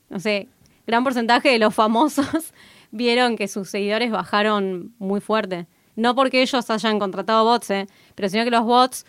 no 0.09 0.19
sé, 0.19 0.47
gran 0.85 1.03
porcentaje 1.03 1.49
de 1.49 1.57
los 1.57 1.73
famosos 1.73 2.53
vieron 2.91 3.35
que 3.35 3.47
sus 3.47 3.69
seguidores 3.69 4.11
bajaron 4.11 4.93
muy 4.99 5.19
fuerte. 5.19 5.65
No 6.01 6.15
porque 6.15 6.41
ellos 6.41 6.67
hayan 6.67 6.97
contratado 6.97 7.45
bots, 7.45 7.69
¿eh? 7.69 7.87
pero 8.15 8.27
sino 8.27 8.43
que 8.43 8.49
los 8.49 8.63
bots, 8.63 9.05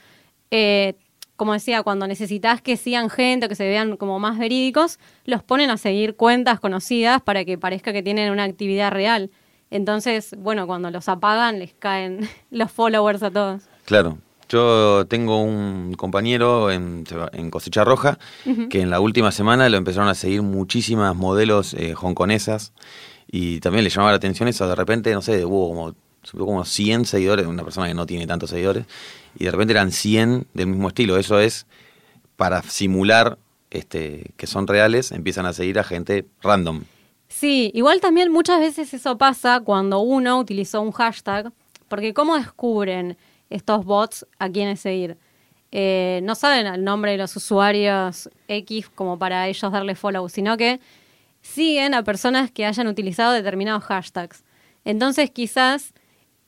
eh, 0.50 0.92
como 1.36 1.54
decía, 1.54 1.82
cuando 1.82 2.06
necesitas 2.06 2.60
que 2.60 2.76
sigan 2.76 3.08
gente 3.08 3.46
o 3.46 3.48
que 3.48 3.54
se 3.54 3.66
vean 3.66 3.96
como 3.96 4.18
más 4.18 4.38
verídicos, 4.38 4.98
los 5.24 5.42
ponen 5.42 5.70
a 5.70 5.78
seguir 5.78 6.16
cuentas 6.16 6.60
conocidas 6.60 7.22
para 7.22 7.46
que 7.46 7.56
parezca 7.56 7.94
que 7.94 8.02
tienen 8.02 8.30
una 8.30 8.44
actividad 8.44 8.92
real. 8.92 9.30
Entonces, 9.70 10.34
bueno, 10.36 10.66
cuando 10.66 10.90
los 10.90 11.08
apagan 11.08 11.60
les 11.60 11.72
caen 11.72 12.28
los 12.50 12.70
followers 12.70 13.22
a 13.22 13.30
todos. 13.30 13.62
Claro. 13.86 14.18
Yo 14.50 15.06
tengo 15.06 15.42
un 15.42 15.94
compañero 15.94 16.70
en, 16.70 17.06
Cosecha 17.50 17.84
Roja 17.84 18.18
que 18.68 18.82
en 18.82 18.90
la 18.90 19.00
última 19.00 19.32
semana 19.32 19.66
lo 19.70 19.78
empezaron 19.78 20.10
a 20.10 20.14
seguir 20.14 20.42
muchísimas 20.42 21.16
modelos 21.16 21.72
eh, 21.72 21.94
hongkonesas 21.98 22.74
y 23.26 23.60
también 23.60 23.82
le 23.82 23.88
llamaba 23.88 24.10
la 24.10 24.18
atención 24.18 24.46
eso. 24.46 24.68
De 24.68 24.74
repente, 24.74 25.14
no 25.14 25.22
sé, 25.22 25.46
hubo 25.46 25.70
como 25.70 25.94
subió 26.22 26.46
como 26.46 26.64
100 26.64 27.04
seguidores, 27.04 27.46
una 27.46 27.64
persona 27.64 27.88
que 27.88 27.94
no 27.94 28.06
tiene 28.06 28.26
tantos 28.26 28.50
seguidores, 28.50 28.86
y 29.38 29.44
de 29.44 29.50
repente 29.50 29.72
eran 29.72 29.92
100 29.92 30.46
del 30.54 30.66
mismo 30.66 30.88
estilo. 30.88 31.16
Eso 31.16 31.40
es 31.40 31.66
para 32.36 32.62
simular 32.62 33.38
este, 33.70 34.32
que 34.36 34.46
son 34.46 34.66
reales, 34.66 35.12
empiezan 35.12 35.46
a 35.46 35.52
seguir 35.52 35.78
a 35.78 35.84
gente 35.84 36.26
random. 36.42 36.82
Sí, 37.28 37.70
igual 37.74 38.00
también 38.00 38.30
muchas 38.30 38.60
veces 38.60 38.92
eso 38.92 39.16
pasa 39.16 39.60
cuando 39.60 40.00
uno 40.00 40.38
utilizó 40.38 40.82
un 40.82 40.92
hashtag, 40.92 41.52
porque 41.88 42.12
¿cómo 42.12 42.36
descubren 42.36 43.16
estos 43.48 43.84
bots 43.84 44.26
a 44.38 44.48
quiénes 44.50 44.80
seguir? 44.80 45.16
eh, 45.72 46.20
no 46.22 46.34
saben 46.34 46.66
el 46.66 46.84
nombre 46.84 47.12
de 47.12 47.18
los 47.18 47.34
usuarios 47.34 48.28
X 48.46 48.90
como 48.90 49.18
para 49.18 49.48
ellos 49.48 49.72
darle 49.72 49.94
follow, 49.94 50.28
sino 50.28 50.58
que 50.58 50.80
siguen 51.40 51.94
a 51.94 52.04
personas 52.04 52.50
que 52.50 52.66
hayan 52.66 52.86
utilizado 52.86 53.32
determinados 53.32 53.82
hashtags. 53.84 54.44
Entonces 54.84 55.30
quizás, 55.30 55.94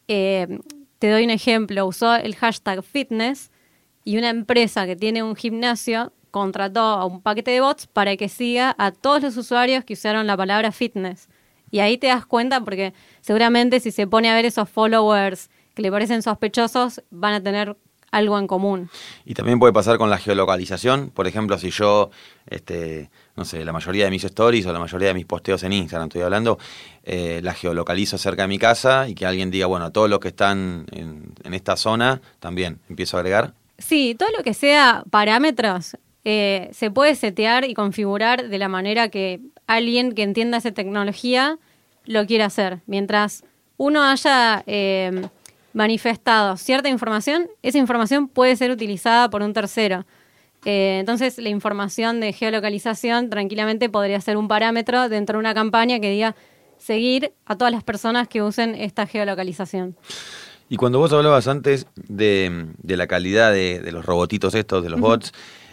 eh, 0.09 0.59
te 0.99 1.11
doy 1.11 1.25
un 1.25 1.31
ejemplo, 1.31 1.87
usó 1.87 2.15
el 2.17 2.35
hashtag 2.35 2.83
fitness 2.83 3.51
y 4.05 4.19
una 4.19 4.31
empresa 4.31 4.87
que 4.87 4.97
tiene 4.97 5.23
un 5.23 5.37
gimnasio 5.37 6.13
contrató 6.31 6.81
a 6.81 7.05
un 7.05 7.23
paquete 7.23 7.53
de 7.53 7.61
bots 7.61 7.87
para 7.87 8.17
que 8.17 8.29
siga 8.29 8.75
a 8.79 8.91
todos 8.91 9.23
los 9.23 9.37
usuarios 9.37 9.85
que 9.85 9.95
usaron 9.95 10.27
la 10.27 10.37
palabra 10.37 10.73
fitness. 10.73 11.29
Y 11.71 11.81
ahí 11.81 11.97
te 11.97 12.09
das 12.09 12.27
cuenta 12.27 12.61
porque 12.61 12.93
seguramente 13.21 13.81
si 13.81 13.91
se 13.91 14.07
pone 14.07 14.31
a 14.31 14.35
ver 14.35 14.45
esos 14.45 14.69
followers 14.69 15.51
que 15.75 15.83
le 15.83 15.91
parecen 15.91 16.23
sospechosos, 16.23 17.03
van 17.11 17.35
a 17.35 17.43
tener 17.43 17.77
algo 18.15 18.39
en 18.39 18.47
común. 18.47 18.91
Y 19.25 19.35
también 19.35 19.59
puede 19.59 19.73
pasar 19.73 19.99
con 19.99 20.11
la 20.11 20.19
geolocalización. 20.19 21.11
Por 21.11 21.27
ejemplo, 21.27 21.59
si 21.59 21.71
yo, 21.71 22.11
este, 22.49 23.11
no 23.37 23.45
sé, 23.45 23.65
la 23.65 23.73
mayoría 23.73 24.05
de 24.05 24.11
mis 24.11 24.25
stories 24.25 24.67
o 24.67 24.73
la 24.73 24.79
mayoría 24.79 25.09
de 25.09 25.15
mis 25.15 25.27
posteos 25.27 25.63
en 25.65 25.73
Instagram, 25.73 26.09
estoy 26.09 26.23
hablando, 26.23 26.59
eh, 27.03 27.41
la 27.43 27.55
geolocalizo 27.55 28.17
cerca 28.19 28.43
de 28.43 28.49
mi 28.49 28.59
casa 28.59 29.09
y 29.09 29.15
que 29.15 29.27
alguien 29.27 29.51
diga, 29.51 29.67
bueno, 29.67 29.91
todos 29.93 30.09
los 30.09 30.21
que 30.21 30.29
están 30.29 30.87
en, 30.93 31.33
en 31.43 31.55
esta 31.55 31.77
zona, 31.77 32.21
también 32.41 32.79
empiezo 32.89 33.17
a 33.17 33.21
agregar. 33.21 33.53
Sí, 33.79 34.15
todo 34.19 34.29
lo 34.37 34.45
que 34.45 34.55
sea 34.55 35.03
parámetros 35.11 35.97
eh, 36.25 36.71
se 36.73 36.91
puede 36.91 37.15
setear 37.17 37.69
y 37.69 37.75
configurar 37.75 38.49
de 38.49 38.59
la 38.59 38.69
manera 38.69 39.09
que 39.09 39.41
alguien 39.67 40.13
que 40.13 40.23
entienda 40.23 40.59
esa 40.59 40.73
tecnología 40.73 41.59
lo 42.07 42.27
quiera 42.27 42.47
hacer. 42.47 42.81
Mientras 42.87 43.45
uno 43.77 44.03
haya 44.03 44.63
eh, 44.67 45.29
manifestado 45.75 46.57
cierta 46.57 46.89
información, 46.89 47.49
esa 47.63 47.79
información 47.79 48.29
puede 48.29 48.57
ser 48.57 48.71
utilizada 48.71 49.29
por 49.29 49.43
un 49.43 49.53
tercero. 49.53 50.07
Eh, 50.65 50.97
entonces, 51.01 51.37
la 51.37 51.51
información 51.51 52.21
de 52.21 52.33
geolocalización 52.33 53.29
tranquilamente 53.29 53.91
podría 53.91 54.21
ser 54.23 54.39
un 54.39 54.49
parámetro 54.49 55.11
dentro 55.11 55.35
de 55.35 55.41
una 55.41 55.53
campaña 55.53 56.01
que 56.01 56.11
diga 56.11 56.35
seguir 56.79 57.33
a 57.45 57.57
todas 57.57 57.73
las 57.73 57.85
personas 57.85 58.29
que 58.29 58.41
usen 58.43 58.75
esta 58.75 59.07
geolocalización. 59.07 59.97
Y 60.71 60.77
cuando 60.77 60.99
vos 60.99 61.13
hablabas 61.13 61.47
antes 61.49 61.87
de, 61.97 62.69
de 62.79 62.97
la 62.97 63.07
calidad 63.07 63.53
de, 63.53 63.81
de, 63.81 63.93
los 63.93 64.07
robotitos 64.07 64.55
estos, 64.55 64.83
de 64.83 64.89
los 64.89 65.01
bots, 65.01 65.33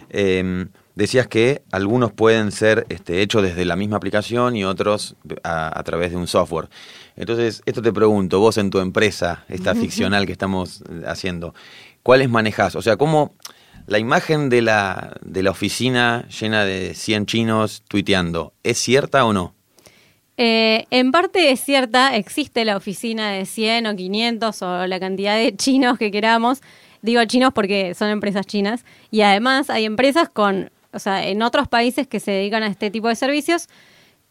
eh, 0.09 0.65
decías 0.95 1.27
que 1.27 1.61
algunos 1.71 2.11
pueden 2.11 2.51
ser 2.51 2.85
este, 2.89 3.21
hechos 3.21 3.43
desde 3.43 3.65
la 3.65 3.75
misma 3.75 3.97
aplicación 3.97 4.55
y 4.55 4.63
otros 4.63 5.15
a, 5.43 5.77
a, 5.77 5.83
través 5.83 6.11
de 6.11 6.17
un 6.17 6.27
software. 6.27 6.69
Entonces, 7.15 7.61
esto 7.65 7.81
te 7.81 7.93
pregunto, 7.93 8.39
vos 8.39 8.57
en 8.57 8.69
tu 8.69 8.79
empresa, 8.79 9.45
esta 9.47 9.75
ficcional 9.75 10.25
que 10.25 10.31
estamos 10.31 10.83
haciendo, 11.05 11.53
¿cuáles 12.03 12.29
manejás? 12.29 12.75
O 12.75 12.81
sea, 12.81 12.97
¿cómo 12.97 13.33
la 13.87 13.99
imagen 13.99 14.49
de 14.49 14.61
la, 14.61 15.17
de 15.21 15.43
la 15.43 15.51
oficina 15.51 16.27
llena 16.27 16.65
de 16.65 16.93
100 16.93 17.25
chinos 17.25 17.83
tuiteando, 17.87 18.53
¿es 18.63 18.77
cierta 18.77 19.25
o 19.25 19.33
no? 19.33 19.53
Eh, 20.37 20.85
en 20.89 21.11
parte 21.11 21.51
es 21.51 21.59
cierta, 21.59 22.15
existe 22.15 22.65
la 22.65 22.77
oficina 22.77 23.31
de 23.31 23.45
100 23.45 23.87
o 23.87 23.95
500 23.95 24.61
o 24.61 24.87
la 24.87 24.99
cantidad 24.99 25.35
de 25.35 25.55
chinos 25.55 25.97
que 25.97 26.09
queramos. 26.09 26.61
Digo 27.01 27.23
chinos 27.25 27.51
porque 27.53 27.93
son 27.93 28.09
empresas 28.09 28.45
chinas. 28.47 28.85
Y 29.11 29.21
además 29.21 29.69
hay 29.69 29.85
empresas 29.85 30.29
con, 30.29 30.71
o 30.93 30.99
sea, 30.99 31.27
en 31.27 31.41
otros 31.41 31.67
países 31.67 32.07
que 32.07 32.19
se 32.19 32.31
dedican 32.31 32.63
a 32.63 32.67
este 32.67 32.91
tipo 32.91 33.07
de 33.07 33.15
servicios. 33.15 33.67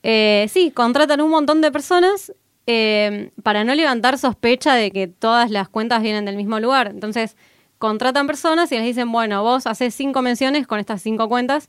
Eh, 0.02 0.46
sí, 0.50 0.70
contratan 0.70 1.20
un 1.20 1.30
montón 1.30 1.60
de 1.60 1.70
personas 1.70 2.32
eh, 2.66 3.30
para 3.42 3.64
no 3.64 3.74
levantar 3.74 4.18
sospecha 4.18 4.74
de 4.74 4.90
que 4.90 5.08
todas 5.08 5.50
las 5.50 5.68
cuentas 5.68 6.02
vienen 6.02 6.24
del 6.24 6.36
mismo 6.36 6.60
lugar. 6.60 6.88
Entonces, 6.88 7.36
contratan 7.78 8.26
personas 8.26 8.70
y 8.72 8.76
les 8.76 8.84
dicen, 8.84 9.10
bueno, 9.10 9.42
vos 9.42 9.66
haces 9.66 9.94
cinco 9.94 10.22
menciones 10.22 10.66
con 10.66 10.78
estas 10.78 11.02
cinco 11.02 11.28
cuentas 11.28 11.68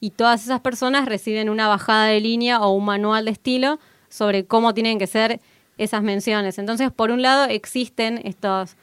y 0.00 0.10
todas 0.10 0.44
esas 0.44 0.60
personas 0.60 1.06
reciben 1.06 1.48
una 1.48 1.68
bajada 1.68 2.06
de 2.06 2.20
línea 2.20 2.60
o 2.60 2.70
un 2.70 2.84
manual 2.84 3.24
de 3.24 3.30
estilo 3.30 3.78
sobre 4.08 4.44
cómo 4.44 4.74
tienen 4.74 4.98
que 4.98 5.06
ser 5.06 5.40
esas 5.78 6.02
menciones. 6.02 6.58
Entonces, 6.58 6.90
por 6.90 7.10
un 7.10 7.22
lado, 7.22 7.44
existen 7.46 8.20
estos 8.24 8.76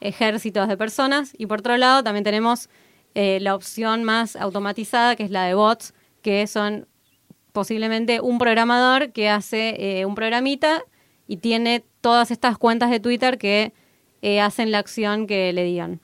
ejércitos 0.00 0.68
de 0.68 0.76
personas 0.76 1.32
y 1.36 1.46
por 1.46 1.60
otro 1.60 1.76
lado 1.76 2.02
también 2.02 2.24
tenemos 2.24 2.68
eh, 3.14 3.38
la 3.40 3.54
opción 3.54 4.04
más 4.04 4.36
automatizada 4.36 5.16
que 5.16 5.24
es 5.24 5.30
la 5.30 5.44
de 5.44 5.54
bots, 5.54 5.94
que 6.22 6.46
son 6.46 6.86
posiblemente 7.52 8.20
un 8.20 8.38
programador 8.38 9.12
que 9.12 9.28
hace 9.28 10.00
eh, 10.00 10.04
un 10.04 10.14
programita 10.14 10.82
y 11.26 11.38
tiene 11.38 11.84
todas 12.00 12.30
estas 12.30 12.58
cuentas 12.58 12.90
de 12.90 13.00
Twitter 13.00 13.38
que 13.38 13.72
eh, 14.22 14.40
hacen 14.40 14.70
la 14.70 14.78
acción 14.78 15.26
que 15.26 15.52
le 15.52 15.64
digan. 15.64 16.00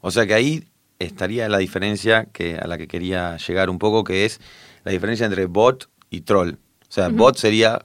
O 0.00 0.10
sea 0.10 0.26
que 0.26 0.34
ahí 0.34 0.64
estaría 0.98 1.48
la 1.48 1.58
diferencia 1.58 2.26
que 2.32 2.56
a 2.56 2.66
la 2.66 2.78
que 2.78 2.88
quería 2.88 3.36
llegar 3.36 3.70
un 3.70 3.78
poco, 3.78 4.04
que 4.04 4.24
es 4.24 4.40
la 4.84 4.92
diferencia 4.92 5.26
entre 5.26 5.46
bot 5.46 5.88
y 6.10 6.22
troll. 6.22 6.50
O 6.54 6.56
sea, 6.88 7.08
uh 7.08 7.10
-huh. 7.10 7.16
bot 7.16 7.36
sería 7.36 7.84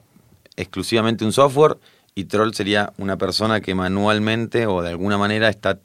exclusivamente 0.56 1.24
un 1.24 1.32
software 1.32 1.78
y 2.14 2.24
troll 2.24 2.52
sería 2.52 2.92
una 2.98 3.16
persona 3.16 3.60
que 3.60 3.74
manualmente 3.74 4.66
o 4.66 4.82
de 4.82 4.90
alguna 4.90 5.18
manera 5.18 5.48
está 5.48 5.80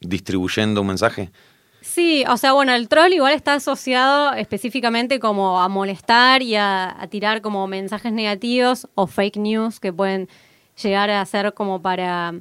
distribuyendo 0.00 0.80
un 0.80 0.88
mensaje. 0.88 1.30
Sí, 1.80 2.24
o 2.28 2.36
sea, 2.36 2.52
bueno, 2.52 2.72
el 2.72 2.88
troll 2.88 3.12
igual 3.12 3.32
está 3.32 3.54
asociado 3.54 4.34
específicamente 4.34 5.18
como 5.18 5.60
a 5.60 5.68
molestar 5.68 6.42
y 6.42 6.56
a, 6.56 6.96
tirar 7.10 7.40
como 7.40 7.66
mensajes 7.66 8.12
negativos 8.12 8.86
o 8.94 9.06
fake 9.06 9.36
news 9.36 9.80
que 9.80 9.92
pueden 9.92 10.28
llegar 10.82 11.10
a 11.10 11.24
ser 11.24 11.54
como 11.54 11.80
para 11.80 12.34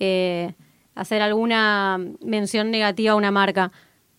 eh, 0.00 0.54
hacer 0.94 1.22
alguna 1.22 1.98
mención 2.20 2.70
negativa 2.70 3.12
a 3.12 3.16
una 3.16 3.30
marca 3.30 3.70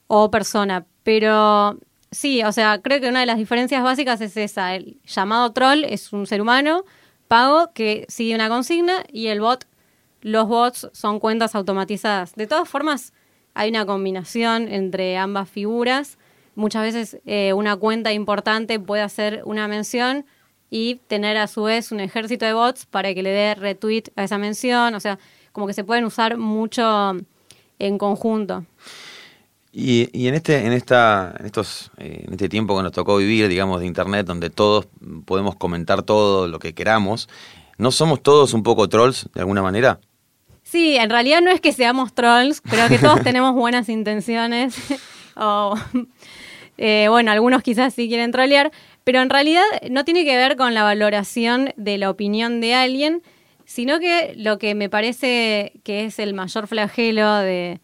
o 0.08 0.32
persona. 0.32 0.86
Pero 1.04 1.78
sí, 2.12 2.44
o 2.44 2.52
sea, 2.52 2.82
creo 2.82 3.02
que 3.02 3.10
una 3.10 3.20
de 3.20 3.26
las 3.26 3.38
diferencias 3.38 3.84
básicas 3.84 4.22
es 4.22 4.38
esa. 4.38 4.76
El 4.76 4.98
llamado 5.06 5.52
troll 5.52 5.84
es 5.84 6.14
un 6.14 6.28
ser 6.28 6.42
humano 6.42 6.86
pago 7.28 7.72
que 7.74 8.06
sigue 8.08 8.36
una 8.36 8.50
consigna 8.50 9.04
y 9.12 9.28
el 9.28 9.42
bot, 9.42 9.68
los 10.22 10.48
bots 10.48 10.90
son 10.94 11.20
cuentas 11.20 11.56
automatizadas. 11.56 12.36
De 12.36 12.48
todas 12.48 12.70
formas, 12.70 13.14
hay 13.56 13.70
una 13.70 13.86
combinación 13.86 14.68
entre 14.68 15.18
ambas 15.18 15.50
figuras. 15.50 16.20
Muchas 16.56 16.84
veces 16.84 17.18
eh, 17.26 17.54
una 17.54 17.76
cuenta 17.76 18.14
importante 18.14 18.80
puede 18.80 19.02
hacer 19.02 19.42
una 19.46 19.68
mención 19.68 20.26
y 20.70 20.96
tener 21.08 21.38
a 21.38 21.48
su 21.48 21.64
vez 21.64 21.92
un 21.92 22.02
ejército 22.02 22.46
de 22.46 22.54
bots 22.54 22.86
para 22.86 23.14
que 23.14 23.24
le 23.24 23.30
dé 23.30 23.56
retweet 23.56 24.04
a 24.16 24.26
esa 24.26 24.38
mención. 24.38 24.94
O 24.94 25.00
sea, 25.00 25.18
como 25.54 25.68
que 25.68 25.74
se 25.74 25.86
pueden 25.86 26.04
usar 26.04 26.38
mucho 26.38 27.16
en 27.80 27.98
conjunto. 27.98 28.66
Y, 29.72 30.10
y 30.18 30.28
en 30.28 30.36
este, 30.36 30.66
en 30.66 30.74
esta, 30.74 31.36
en 31.40 31.46
estos, 31.46 31.92
eh, 31.98 32.24
en 32.26 32.34
este 32.34 32.50
tiempo 32.50 32.76
que 32.76 32.84
nos 32.84 32.92
tocó 32.92 33.18
vivir, 33.18 33.48
digamos, 33.48 33.80
de 33.80 33.86
internet, 33.86 34.26
donde 34.26 34.50
todos 34.50 34.88
podemos 35.26 35.56
comentar 35.56 36.04
todo 36.04 36.48
lo 36.48 36.60
que 36.60 36.74
queramos, 36.74 37.30
¿no 37.78 37.92
somos 37.92 38.22
todos 38.22 38.54
un 38.54 38.64
poco 38.64 38.88
trolls 38.88 39.30
de 39.34 39.42
alguna 39.42 39.62
manera? 39.62 40.00
Sí, 40.66 40.98
en 40.98 41.12
realidad 41.12 41.42
no 41.42 41.52
es 41.52 41.62
que 41.62 41.72
seamos 41.72 42.14
trolls, 42.14 42.60
creo 42.60 42.90
que 42.90 42.98
todos 42.98 43.22
tenemos 43.24 43.54
buenas 43.54 43.88
intenciones. 43.88 44.76
o, 45.38 45.76
eh, 46.80 47.06
bueno, 47.08 47.32
algunos 47.32 47.62
quizás 47.62 47.94
sí 47.94 48.08
quieren 48.08 48.32
trolear, 48.32 48.72
pero 49.04 49.22
en 49.22 49.30
realidad 49.30 49.64
no 49.92 50.04
tiene 50.04 50.26
que 50.26 50.36
ver 50.36 50.58
con 50.58 50.74
la 50.74 50.82
valoración 50.82 51.72
de 51.78 52.00
la 52.00 52.10
opinión 52.10 52.62
de 52.62 52.74
alguien, 52.74 53.22
sino 53.66 54.00
que 54.00 54.34
lo 54.38 54.58
que 54.58 54.74
me 54.74 54.90
parece 54.90 55.72
que 55.84 56.06
es 56.06 56.18
el 56.18 56.34
mayor 56.34 56.66
flagelo 56.66 57.36
de, 57.36 57.80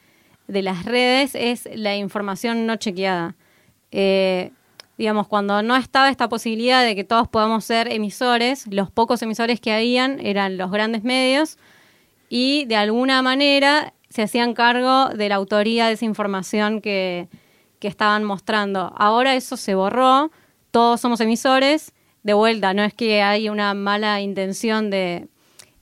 de 0.48 0.62
las 0.64 0.84
redes 0.84 1.36
es 1.36 1.70
la 1.76 1.96
información 1.96 2.66
no 2.66 2.78
chequeada. 2.78 3.36
Eh, 3.92 4.50
digamos, 4.98 5.28
cuando 5.28 5.62
no 5.62 5.76
estaba 5.76 6.10
esta 6.10 6.30
posibilidad 6.30 6.84
de 6.84 6.96
que 6.96 7.04
todos 7.04 7.28
podamos 7.28 7.64
ser 7.64 7.92
emisores, 7.94 8.66
los 8.72 8.90
pocos 8.90 9.22
emisores 9.22 9.62
que 9.62 9.72
habían 9.72 10.20
eran 10.20 10.58
los 10.58 10.72
grandes 10.72 11.04
medios 11.04 11.60
y 12.34 12.64
de 12.64 12.78
alguna 12.78 13.22
manera 13.22 13.94
se 14.10 14.22
hacían 14.22 14.54
cargo 14.54 15.10
de 15.10 15.28
la 15.28 15.36
autoría 15.36 15.88
de 15.88 15.94
esa 15.94 16.06
información 16.06 16.80
que, 16.80 17.28
estaban 17.82 18.24
mostrando. 18.24 18.94
Ahora 18.96 19.36
eso 19.36 19.58
se 19.58 19.76
borró, 19.76 20.32
todos 20.70 21.02
somos 21.02 21.20
emisores, 21.20 21.94
de 22.24 22.34
vuelta, 22.34 22.74
no 22.74 22.84
es 22.84 22.94
que 22.94 23.22
hay 23.24 23.50
una 23.50 23.74
mala 23.74 24.22
intención 24.22 24.92
de 24.92 25.28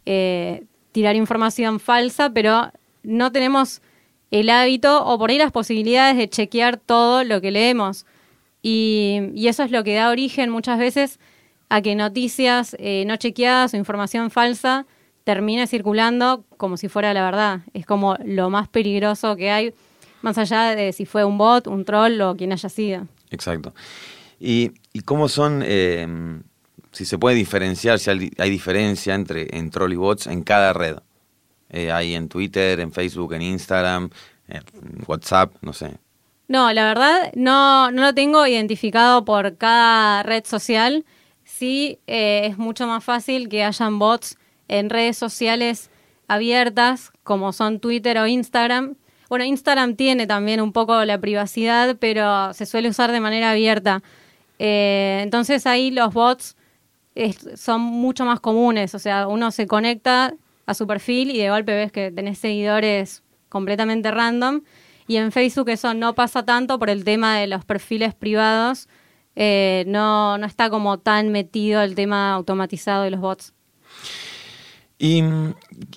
eh, 0.06 0.64
tirar 0.94 1.18
información 1.18 1.80
falsa, 1.80 2.32
pero 2.32 2.72
no 3.04 3.32
tenemos 3.32 3.82
el 4.32 4.50
hábito 4.50 5.06
o 5.06 5.20
por 5.20 5.30
ahí 5.30 5.38
las 5.38 5.52
posibilidades 5.52 6.16
de 6.18 6.30
chequear 6.30 6.78
todo 6.78 7.24
lo 7.26 7.42
que 7.42 7.52
leemos. 7.52 8.06
Y, 8.64 9.20
y 9.36 9.50
eso 9.50 9.64
es 9.64 9.72
lo 9.72 9.84
que 9.84 9.94
da 9.94 10.10
origen 10.10 10.50
muchas 10.50 10.80
veces 10.80 11.20
a 11.68 11.82
que 11.82 11.96
noticias 11.96 12.76
eh, 12.80 13.04
no 13.06 13.18
chequeadas 13.18 13.74
o 13.74 13.78
información 13.78 14.32
falsa 14.32 14.88
termine 15.30 15.68
circulando 15.68 16.44
como 16.58 16.76
si 16.76 16.88
fuera 16.90 17.14
la 17.14 17.24
verdad. 17.24 17.60
Es 17.76 17.86
como 17.86 18.18
lo 18.26 18.50
más 18.50 18.68
peligroso 18.68 19.36
que 19.36 19.52
hay, 19.52 19.76
más 20.24 20.40
allá 20.40 20.74
de 20.74 20.92
si 20.92 21.06
fue 21.06 21.24
un 21.24 21.38
bot, 21.38 21.68
un 21.68 21.86
troll 21.86 22.20
o 22.22 22.36
quien 22.36 22.52
haya 22.52 22.68
sido. 22.68 23.06
Exacto. 23.30 23.72
¿Y, 24.40 24.72
y 24.92 25.02
cómo 25.02 25.30
son, 25.30 25.62
eh, 25.64 26.08
si 26.92 27.06
se 27.06 27.20
puede 27.20 27.36
diferenciar, 27.36 28.00
si 28.00 28.10
hay, 28.10 28.32
hay 28.40 28.50
diferencia 28.50 29.14
entre 29.14 29.56
en 29.56 29.70
troll 29.70 29.94
y 29.94 29.98
bots 29.98 30.26
en 30.26 30.42
cada 30.42 30.74
red? 30.74 30.98
Eh, 31.70 31.92
hay 31.92 32.16
en 32.16 32.28
Twitter, 32.28 32.80
en 32.80 32.92
Facebook, 32.92 33.34
en 33.34 33.44
Instagram, 33.44 34.10
en 34.48 34.64
WhatsApp, 35.06 35.54
no 35.62 35.74
sé. 35.74 36.00
No, 36.48 36.74
la 36.74 36.86
verdad 36.86 37.32
no, 37.36 37.92
no 37.92 38.02
lo 38.02 38.16
tengo 38.16 38.48
identificado 38.48 39.26
por 39.26 39.58
cada 39.58 40.24
red 40.24 40.44
social. 40.44 41.06
Sí, 41.44 42.00
eh, 42.08 42.48
es 42.48 42.58
mucho 42.58 42.88
más 42.88 43.04
fácil 43.04 43.48
que 43.48 43.64
hayan 43.64 44.00
bots 44.00 44.40
en 44.70 44.90
redes 44.90 45.18
sociales 45.18 45.92
abiertas, 46.30 47.12
como 47.24 47.52
son 47.52 47.80
Twitter 47.82 48.18
o 48.20 48.28
Instagram. 48.28 48.96
Bueno, 49.28 49.44
Instagram 49.44 49.96
tiene 49.96 50.26
también 50.26 50.62
un 50.62 50.72
poco 50.72 51.04
la 51.04 51.20
privacidad, 51.20 51.98
pero 52.00 52.54
se 52.54 52.66
suele 52.66 52.90
usar 52.90 53.12
de 53.12 53.20
manera 53.20 53.52
abierta. 53.52 54.02
Eh, 54.60 55.20
entonces 55.24 55.68
ahí 55.68 55.92
los 55.92 56.14
bots 56.14 56.56
son 57.56 57.82
mucho 57.82 58.26
más 58.26 58.40
comunes. 58.40 58.96
O 58.96 59.00
sea, 59.00 59.28
uno 59.28 59.52
se 59.52 59.68
conecta 59.68 60.34
a 60.66 60.74
su 60.74 60.88
perfil 60.88 61.32
y 61.32 61.40
de 61.40 61.50
golpe 61.50 61.74
ves 61.74 61.92
que 61.92 62.12
tenés 62.12 62.38
seguidores 62.38 63.24
completamente 63.50 64.12
random. 64.12 64.62
Y 65.08 65.18
en 65.18 65.32
Facebook 65.32 65.70
eso 65.70 65.94
no 65.96 66.14
pasa 66.14 66.46
tanto 66.46 66.78
por 66.78 66.90
el 66.90 67.04
tema 67.04 67.40
de 67.40 67.48
los 67.48 67.66
perfiles 67.66 68.14
privados. 68.14 68.88
Eh, 69.36 69.84
no, 69.88 70.38
no 70.38 70.46
está 70.46 70.70
como 70.70 71.00
tan 71.00 71.30
metido 71.30 71.82
el 71.82 71.96
tema 71.96 72.34
automatizado 72.34 73.04
de 73.04 73.12
los 73.12 73.20
bots. 73.20 73.54
¿Y, 75.02 75.24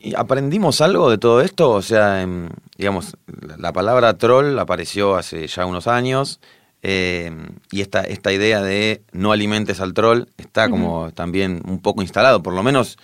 y 0.00 0.14
aprendimos 0.16 0.80
algo 0.80 1.10
de 1.10 1.18
todo 1.18 1.40
esto? 1.40 1.72
O 1.72 1.82
sea, 1.82 2.22
em, 2.22 2.48
digamos, 2.78 3.16
la, 3.26 3.56
la 3.56 3.72
palabra 3.72 4.16
troll 4.16 4.56
apareció 4.60 5.16
hace 5.16 5.48
ya 5.48 5.66
unos 5.66 5.88
años 5.88 6.38
em, 6.82 7.48
y 7.72 7.80
esta, 7.80 8.02
esta 8.02 8.32
idea 8.32 8.62
de 8.62 9.02
no 9.10 9.32
alimentes 9.32 9.80
al 9.80 9.92
troll 9.92 10.28
está 10.38 10.70
como 10.70 11.10
también 11.10 11.62
un 11.66 11.80
poco 11.80 12.02
instalado, 12.02 12.44
por 12.44 12.54
lo 12.54 12.62
menos 12.62 12.96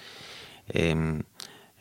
em, 0.69 1.23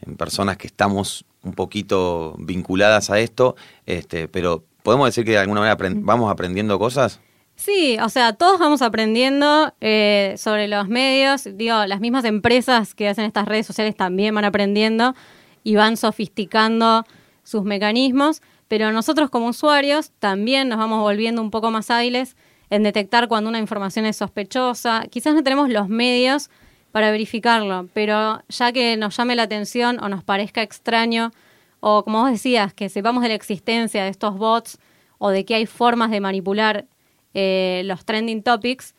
en 0.02 0.16
personas 0.18 0.58
que 0.58 0.66
estamos 0.66 1.24
un 1.44 1.54
poquito 1.54 2.36
vinculadas 2.40 3.12
a 3.12 3.20
esto, 3.20 3.56
este, 3.86 4.28
pero 4.28 4.64
podemos 4.82 5.08
decir 5.08 5.26
que 5.26 5.32
de 5.32 5.38
alguna 5.38 5.62
manera 5.62 5.78
vamos 6.02 6.32
aprendiendo 6.32 6.80
cosas. 6.80 7.20
Sí, 7.58 7.98
o 8.04 8.10
sea, 8.10 8.34
todos 8.34 8.60
vamos 8.60 8.84
aprendiendo 8.84 9.74
eh, 9.82 10.36
sobre 10.38 10.68
los 10.68 10.88
medios. 10.88 11.50
Digo, 11.58 11.86
las 11.88 12.00
mismas 12.00 12.24
empresas 12.24 12.94
que 12.94 13.10
hacen 13.10 13.26
estas 13.26 13.48
redes 13.48 13.66
sociales 13.66 13.96
también 13.96 14.36
van 14.36 14.46
aprendiendo 14.46 15.16
y 15.64 15.76
van 15.76 15.98
sofisticando 15.98 17.04
sus 17.44 17.64
mecanismos. 17.64 18.44
Pero 18.68 18.92
nosotros 18.92 19.32
como 19.32 19.48
usuarios 19.48 20.12
también 20.20 20.70
nos 20.70 20.78
vamos 20.78 21.02
volviendo 21.02 21.42
un 21.42 21.50
poco 21.50 21.72
más 21.72 21.90
hábiles 21.90 22.36
en 22.70 22.84
detectar 22.84 23.28
cuando 23.28 23.50
una 23.50 23.60
información 23.60 24.06
es 24.06 24.18
sospechosa. 24.18 25.06
Quizás 25.10 25.34
no 25.34 25.42
tenemos 25.42 25.70
los 25.70 25.90
medios 25.90 26.52
para 26.92 27.10
verificarlo, 27.10 27.90
pero 27.92 28.44
ya 28.50 28.72
que 28.72 28.98
nos 28.98 29.18
llame 29.18 29.36
la 29.36 29.44
atención 29.44 30.04
o 30.04 30.10
nos 30.10 30.24
parezca 30.24 30.62
extraño, 30.62 31.32
o 31.80 32.04
como 32.04 32.22
vos 32.22 32.32
decías, 32.32 32.74
que 32.74 32.90
sepamos 32.90 33.24
de 33.24 33.30
la 33.30 33.36
existencia 33.36 34.04
de 34.04 34.10
estos 34.10 34.38
bots 34.38 34.78
o 35.18 35.30
de 35.30 35.44
que 35.44 35.56
hay 35.56 35.66
formas 35.66 36.12
de 36.12 36.22
manipular 36.22 36.86
eh, 37.34 37.82
los 37.86 38.06
trending 38.06 38.44
topics, 38.44 38.96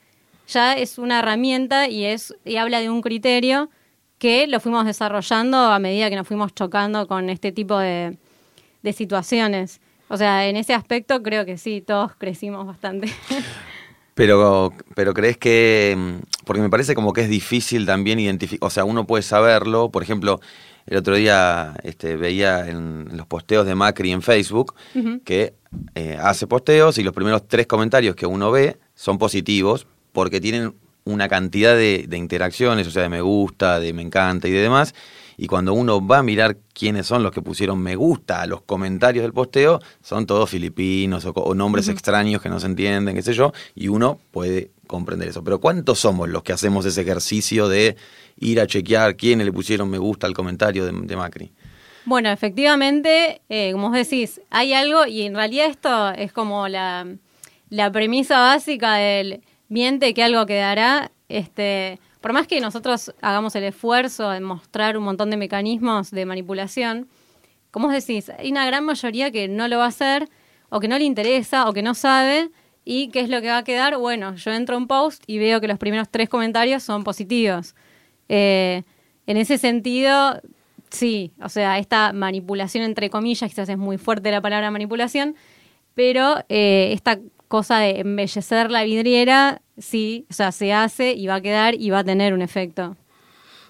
ya 0.48 0.74
es 0.74 0.98
una 0.98 1.18
herramienta 1.18 1.88
y, 1.88 2.04
es, 2.04 2.34
y 2.44 2.56
habla 2.56 2.80
de 2.80 2.90
un 2.90 3.02
criterio 3.02 3.70
que 4.18 4.46
lo 4.46 4.60
fuimos 4.60 4.84
desarrollando 4.84 5.58
a 5.58 5.78
medida 5.78 6.10
que 6.10 6.16
nos 6.16 6.26
fuimos 6.26 6.54
chocando 6.54 7.06
con 7.06 7.30
este 7.30 7.52
tipo 7.52 7.78
de, 7.78 8.16
de 8.82 8.92
situaciones. 8.92 9.80
O 10.08 10.16
sea, 10.16 10.48
en 10.48 10.56
ese 10.56 10.74
aspecto 10.74 11.22
creo 11.22 11.44
que 11.44 11.58
sí, 11.58 11.82
todos 11.86 12.12
crecimos 12.16 12.66
bastante. 12.66 13.08
Pero, 14.14 14.72
pero 14.96 15.14
crees 15.14 15.36
que, 15.36 15.94
mm, 15.96 16.42
porque 16.44 16.60
me 16.60 16.68
parece 16.68 16.96
como 16.96 17.12
que 17.12 17.20
es 17.20 17.28
difícil 17.28 17.86
también 17.86 18.18
identificar, 18.18 18.66
o 18.66 18.68
sea, 18.68 18.84
uno 18.84 19.06
puede 19.06 19.22
saberlo, 19.22 19.92
por 19.92 20.02
ejemplo, 20.02 20.40
el 20.86 20.96
otro 20.96 21.14
día 21.14 21.76
este, 21.84 22.16
veía 22.16 22.68
en 22.68 23.16
los 23.16 23.28
posteos 23.28 23.64
de 23.64 23.76
Macri 23.76 24.10
en 24.10 24.20
Facebook 24.20 24.74
que 25.24 25.54
eh, 25.94 26.18
hace 26.20 26.46
posteos 26.46 26.98
y 26.98 27.02
los 27.02 27.14
primeros 27.14 27.46
tres 27.46 27.66
comentarios 27.66 28.16
que 28.16 28.26
uno 28.26 28.50
ve 28.50 28.78
son 28.94 29.18
positivos 29.18 29.86
porque 30.12 30.40
tienen 30.40 30.74
una 31.04 31.28
cantidad 31.28 31.74
de, 31.74 32.06
de 32.08 32.16
interacciones, 32.16 32.86
o 32.86 32.90
sea, 32.90 33.02
de 33.02 33.08
me 33.08 33.20
gusta, 33.20 33.80
de 33.80 33.92
me 33.92 34.02
encanta 34.02 34.48
y 34.48 34.52
de 34.52 34.60
demás. 34.60 34.94
Y 35.40 35.46
cuando 35.46 35.72
uno 35.72 36.04
va 36.04 36.18
a 36.18 36.22
mirar 36.24 36.58
quiénes 36.74 37.06
son 37.06 37.22
los 37.22 37.30
que 37.30 37.40
pusieron 37.40 37.78
me 37.78 37.94
gusta 37.94 38.42
a 38.42 38.46
los 38.46 38.60
comentarios 38.62 39.22
del 39.22 39.32
posteo, 39.32 39.78
son 40.02 40.26
todos 40.26 40.50
filipinos 40.50 41.24
o, 41.32 41.54
nombres 41.54 41.86
extraños 41.86 42.42
que 42.42 42.48
no 42.48 42.58
se 42.58 42.66
entienden, 42.66 43.14
qué 43.14 43.22
sé 43.22 43.34
yo, 43.34 43.52
y 43.76 43.86
uno 43.86 44.18
puede 44.32 44.72
comprender 44.88 45.28
eso. 45.28 45.44
Pero 45.44 45.60
¿cuántos 45.60 46.00
somos 46.00 46.28
los 46.28 46.42
que 46.42 46.52
hacemos 46.52 46.84
ese 46.86 47.02
ejercicio 47.02 47.68
de 47.68 47.96
ir 48.40 48.60
a 48.60 48.66
chequear 48.66 49.16
quiénes 49.16 49.46
le 49.46 49.52
pusieron 49.52 49.88
me 49.88 49.98
gusta 49.98 50.26
al 50.26 50.34
comentario 50.34 50.84
de, 50.84 50.92
de 50.92 51.16
Macri? 51.16 51.52
Bueno, 52.08 52.30
efectivamente, 52.30 53.42
eh, 53.50 53.72
como 53.72 53.90
vos 53.90 53.96
decís, 53.98 54.40
hay 54.48 54.72
algo 54.72 55.04
y 55.04 55.26
en 55.26 55.34
realidad 55.34 55.66
esto 55.66 56.08
es 56.12 56.32
como 56.32 56.66
la, 56.66 57.06
premisa 57.92 58.38
básica 58.38 58.94
del 58.94 59.44
miente 59.68 60.14
que 60.14 60.22
algo 60.22 60.46
quedará. 60.46 61.12
Este, 61.28 62.00
por 62.22 62.32
más 62.32 62.46
que 62.46 62.62
nosotros 62.62 63.14
hagamos 63.20 63.54
el 63.56 63.64
esfuerzo 63.64 64.30
de 64.30 64.40
mostrar 64.40 64.96
un 64.96 65.04
montón 65.04 65.28
de 65.28 65.36
mecanismos 65.36 66.10
de 66.10 66.24
manipulación, 66.24 67.08
como 67.70 67.88
vos 67.88 67.94
decís, 67.94 68.30
hay 68.30 68.52
una 68.52 68.64
gran 68.64 68.86
mayoría 68.86 69.30
que 69.30 69.46
no 69.46 69.68
lo 69.68 69.76
va 69.76 69.84
a 69.84 69.88
hacer 69.88 70.30
o 70.70 70.80
que 70.80 70.88
no 70.88 70.96
le 70.96 71.04
interesa 71.04 71.68
o 71.68 71.74
que 71.74 71.82
no 71.82 71.92
sabe 71.92 72.48
y 72.86 73.10
qué 73.10 73.20
es 73.20 73.28
lo 73.28 73.42
que 73.42 73.48
va 73.48 73.58
a 73.58 73.64
quedar. 73.64 73.98
Bueno, 73.98 74.34
yo 74.34 74.50
entro 74.52 74.76
a 74.76 74.78
un 74.78 74.86
post 74.86 75.24
y 75.26 75.38
veo 75.38 75.60
que 75.60 75.68
los 75.68 75.78
primeros 75.78 76.08
tres 76.08 76.30
comentarios 76.30 76.82
son 76.82 77.04
positivos. 77.04 77.74
Eh, 78.30 78.82
en 79.26 79.36
ese 79.36 79.58
sentido, 79.58 80.40
sí, 80.90 81.32
o 81.42 81.48
sea, 81.48 81.78
esta 81.78 82.12
manipulación 82.12 82.84
entre 82.84 83.10
comillas, 83.10 83.50
quizás 83.50 83.68
es 83.68 83.78
muy 83.78 83.98
fuerte 83.98 84.30
la 84.30 84.40
palabra 84.40 84.70
manipulación, 84.70 85.36
pero 85.94 86.36
eh, 86.48 86.90
esta 86.92 87.18
cosa 87.48 87.78
de 87.78 88.00
embellecer 88.00 88.70
la 88.70 88.84
vidriera, 88.84 89.62
sí, 89.78 90.26
o 90.30 90.34
sea, 90.34 90.52
se 90.52 90.72
hace 90.72 91.12
y 91.12 91.26
va 91.26 91.36
a 91.36 91.40
quedar 91.40 91.74
y 91.74 91.90
va 91.90 92.00
a 92.00 92.04
tener 92.04 92.34
un 92.34 92.42
efecto. 92.42 92.96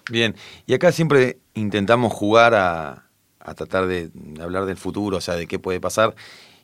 Bien, 0.09 0.35
y 0.65 0.73
acá 0.73 0.91
siempre 0.91 1.37
intentamos 1.53 2.13
jugar 2.13 2.55
a, 2.55 3.05
tratar 3.55 3.87
de, 3.87 4.11
hablar 4.41 4.65
del 4.65 4.77
futuro, 4.77 5.17
o 5.17 5.21
sea, 5.21 5.35
de 5.35 5.47
qué 5.47 5.59
puede 5.59 5.79
pasar. 5.79 6.15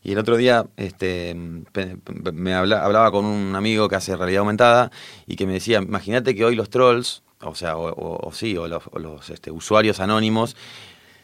Y 0.03 0.11
el 0.11 0.19
otro 0.19 0.37
día 0.37 0.67
este, 0.77 1.35
me 1.35 2.53
habla- 2.53 2.83
hablaba 2.83 3.11
con 3.11 3.25
un 3.25 3.55
amigo 3.55 3.89
que 3.89 3.95
hace 3.95 4.15
realidad 4.15 4.41
aumentada 4.41 4.91
y 5.25 5.35
que 5.35 5.47
me 5.47 5.53
decía, 5.53 5.79
imagínate 5.79 6.35
que 6.35 6.45
hoy 6.45 6.55
los 6.55 6.69
trolls, 6.69 7.23
o 7.45 7.55
sea, 7.55 7.77
o, 7.77 7.89
o- 7.89 8.27
o 8.27 8.31
sí, 8.33 8.57
o 8.57 8.67
los, 8.67 9.29
este, 9.29 9.51
usuarios 9.51 9.99
anónimos, 9.99 10.55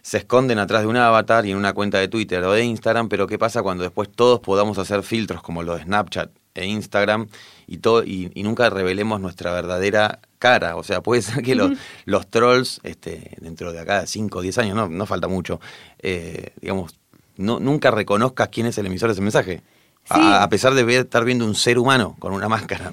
se 0.02 0.18
esconden 0.18 0.58
atrás 0.60 0.82
de 0.82 0.88
un 0.88 0.98
avatar 0.98 1.46
y 1.46 1.52
en 1.52 1.58
una 1.58 1.74
cuenta 1.74 2.00
de 2.00 2.08
Twitter 2.08 2.44
o 2.44 2.52
de 2.54 2.64
Instagram, 2.64 3.08
pero 3.10 3.28
¿qué 3.28 3.38
pasa 3.38 3.62
cuando 3.62 3.84
después 3.84 4.10
todos 4.10 4.40
podamos 4.40 4.78
hacer 4.80 5.04
filtros 5.04 5.44
como 5.44 5.62
los 5.64 5.78
de 5.78 5.84
Snapchat 5.84 6.32
e 6.56 6.66
Instagram 6.66 7.28
y, 7.68 7.78
todo, 7.78 8.04
y, 8.04 8.32
y 8.34 8.44
nunca 8.44 8.70
revelemos 8.72 9.22
nuestra 9.22 9.52
verdadera 9.54 10.20
cara? 10.40 10.76
O 10.76 10.84
sea, 10.84 11.02
puede 11.02 11.22
ser 11.22 11.44
que 11.44 11.54
los, 11.56 11.72
los 12.06 12.28
trolls, 12.28 12.80
este, 12.84 13.38
dentro 13.42 13.72
de 13.74 13.80
acá 13.80 14.08
5 14.08 14.40
o 14.40 14.42
10 14.42 14.58
años, 14.58 14.76
no, 14.76 14.90
no 14.90 15.06
falta 15.06 15.28
mucho, 15.28 15.60
eh, 16.00 16.54
digamos, 16.62 16.96
no, 17.38 17.60
nunca 17.60 17.92
reconozcas 17.92 18.50
quién 18.50 18.66
es 18.66 18.78
el 18.80 18.88
emisor 18.88 19.10
de 19.10 19.14
ese 19.14 19.22
mensaje. 19.22 19.62
A- 20.10 20.48
pesar 20.50 20.74
de 20.74 20.84
ver, 20.84 21.02
estar 21.02 21.24
viendo 21.24 21.46
un 21.46 21.56
ser 21.56 21.78
humano 21.80 22.16
con 22.20 22.34
una 22.34 22.50
máscara. 22.50 22.92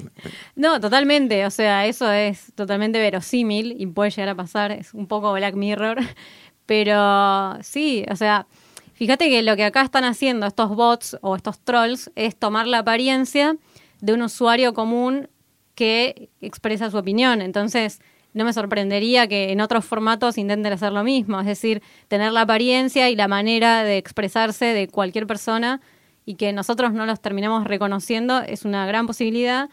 No, 0.55 0.81
totalmente, 0.81 1.44
o 1.47 1.51
sea, 1.51 1.87
eso 1.87 2.11
es 2.12 2.53
totalmente 2.55 2.99
verosímil 3.01 3.75
y 3.79 3.87
puede 3.87 4.11
llegar 4.11 4.29
a 4.29 4.35
pasar, 4.35 4.73
es 4.73 4.94
un 4.94 5.07
poco 5.07 5.33
Black 5.33 5.55
Mirror, 5.55 5.99
pero 6.66 7.57
sí, 7.62 8.05
o 8.11 8.16
sea, 8.16 8.47
fíjate 8.94 9.29
que 9.29 9.42
lo 9.42 9.57
que 9.57 9.64
acá 9.64 9.83
están 9.83 10.05
haciendo 10.05 10.47
estos 10.47 10.71
bots 10.75 11.16
o 11.21 11.35
estos 11.37 11.59
trolls 11.61 12.11
es 12.14 12.37
tomar 12.37 12.66
la 12.66 12.79
apariencia 12.79 13.57
de 14.01 14.12
un 14.12 14.23
usuario 14.23 14.75
común 14.75 15.29
que 15.75 16.29
expresa 16.40 16.90
su 16.90 16.99
opinión, 16.99 17.40
entonces 17.42 18.01
no 18.35 18.44
me 18.44 18.53
sorprendería 18.53 19.27
que 19.27 19.51
en 19.53 19.61
otros 19.61 19.85
formatos 19.85 20.38
intenten 20.38 20.73
hacer 20.73 20.92
lo 20.92 21.03
mismo, 21.03 21.40
es 21.40 21.47
decir, 21.47 21.83
tener 22.09 22.33
la 22.33 22.42
apariencia 22.42 23.09
y 23.11 23.16
la 23.16 23.27
manera 23.27 23.83
de 23.83 23.97
expresarse 23.97 24.66
de 24.66 24.87
cualquier 24.88 25.27
persona 25.27 25.81
y 26.29 26.35
que 26.35 26.53
nosotros 26.53 26.93
no 26.93 27.07
los 27.07 27.23
terminamos 27.23 27.64
reconociendo 27.64 28.43
es 28.43 28.67
una 28.67 28.85
gran 28.85 29.07
posibilidad, 29.07 29.71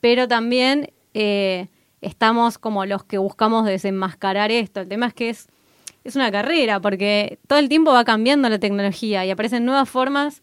pero 0.00 0.26
también 0.26 0.90
eh, 1.12 1.68
estamos 2.00 2.56
como 2.56 2.86
los 2.86 3.04
que 3.04 3.18
buscamos 3.18 3.66
desenmascarar 3.66 4.50
esto. 4.50 4.80
El 4.80 4.88
tema 4.88 5.08
es 5.08 5.12
que 5.12 5.28
es, 5.28 5.48
es 6.04 6.16
una 6.16 6.32
carrera, 6.32 6.80
porque 6.80 7.38
todo 7.46 7.58
el 7.58 7.68
tiempo 7.68 7.92
va 7.92 8.04
cambiando 8.04 8.48
la 8.48 8.58
tecnología 8.58 9.26
y 9.26 9.30
aparecen 9.30 9.66
nuevas 9.66 9.86
formas 9.90 10.40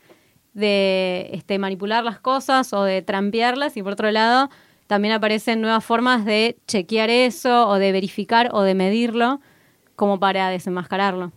de 0.53 1.31
este, 1.33 1.57
manipular 1.57 2.03
las 2.03 2.19
cosas 2.19 2.71
o 2.71 2.83
de 2.83 3.01
trampearlas 3.01 3.75
y 3.75 3.81
por 3.81 3.93
otro 3.93 4.11
lado 4.11 4.51
también 4.85 5.15
aparecen 5.15 5.61
nuevas 5.61 5.83
formas 5.83 6.25
de 6.25 6.57
chequear 6.67 7.09
eso 7.09 7.67
o 7.67 7.79
de 7.79 7.91
verificar 7.91 8.51
o 8.53 8.61
de 8.61 8.75
medirlo 8.75 9.41
como 9.95 10.19
para 10.19 10.47
desenmascararlo. 10.51 11.31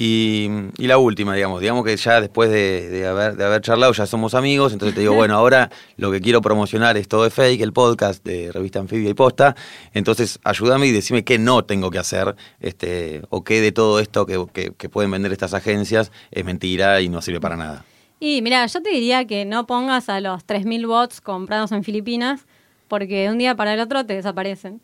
Y, 0.00 0.48
y 0.78 0.86
la 0.86 0.96
última, 0.96 1.34
digamos, 1.34 1.60
digamos 1.60 1.84
que 1.84 1.96
ya 1.96 2.20
después 2.20 2.50
de, 2.50 2.88
de 2.88 3.04
haber, 3.08 3.34
de 3.34 3.44
haber 3.44 3.60
charlado 3.62 3.92
ya 3.92 4.06
somos 4.06 4.32
amigos, 4.34 4.72
entonces 4.72 4.94
te 4.94 5.00
digo, 5.00 5.14
bueno, 5.14 5.34
ahora 5.34 5.70
lo 5.96 6.12
que 6.12 6.20
quiero 6.20 6.40
promocionar 6.40 6.96
es 6.96 7.08
todo 7.08 7.24
de 7.24 7.30
fake, 7.30 7.60
el 7.62 7.72
podcast 7.72 8.24
de 8.24 8.52
Revista 8.52 8.78
Anfibia 8.78 9.10
y 9.10 9.14
Posta, 9.14 9.56
entonces 9.92 10.38
ayúdame 10.44 10.86
y 10.86 10.92
decime 10.92 11.24
qué 11.24 11.40
no 11.40 11.64
tengo 11.64 11.90
que 11.90 11.98
hacer, 11.98 12.36
este, 12.60 13.22
o 13.30 13.42
qué 13.42 13.60
de 13.60 13.72
todo 13.72 13.98
esto 13.98 14.24
que, 14.24 14.46
que- 14.52 14.70
que 14.72 14.88
pueden 14.88 15.10
vender 15.10 15.32
estas 15.32 15.52
agencias 15.52 16.12
es 16.30 16.44
mentira 16.44 17.00
y 17.00 17.08
no 17.08 17.20
sirve 17.20 17.40
para 17.40 17.56
nada. 17.56 17.84
Y 18.20 18.40
mira, 18.40 18.64
yo 18.66 18.80
te 18.80 18.90
diría 18.90 19.24
que 19.26 19.44
no 19.46 19.66
pongas 19.66 20.08
a 20.08 20.20
los 20.20 20.46
3.000 20.46 20.86
bots 20.86 21.20
comprados 21.20 21.72
en 21.72 21.82
Filipinas, 21.82 22.46
porque 22.86 23.22
de 23.24 23.30
un 23.30 23.38
día 23.38 23.56
para 23.56 23.74
el 23.74 23.80
otro 23.80 24.06
te 24.06 24.14
desaparecen. 24.14 24.80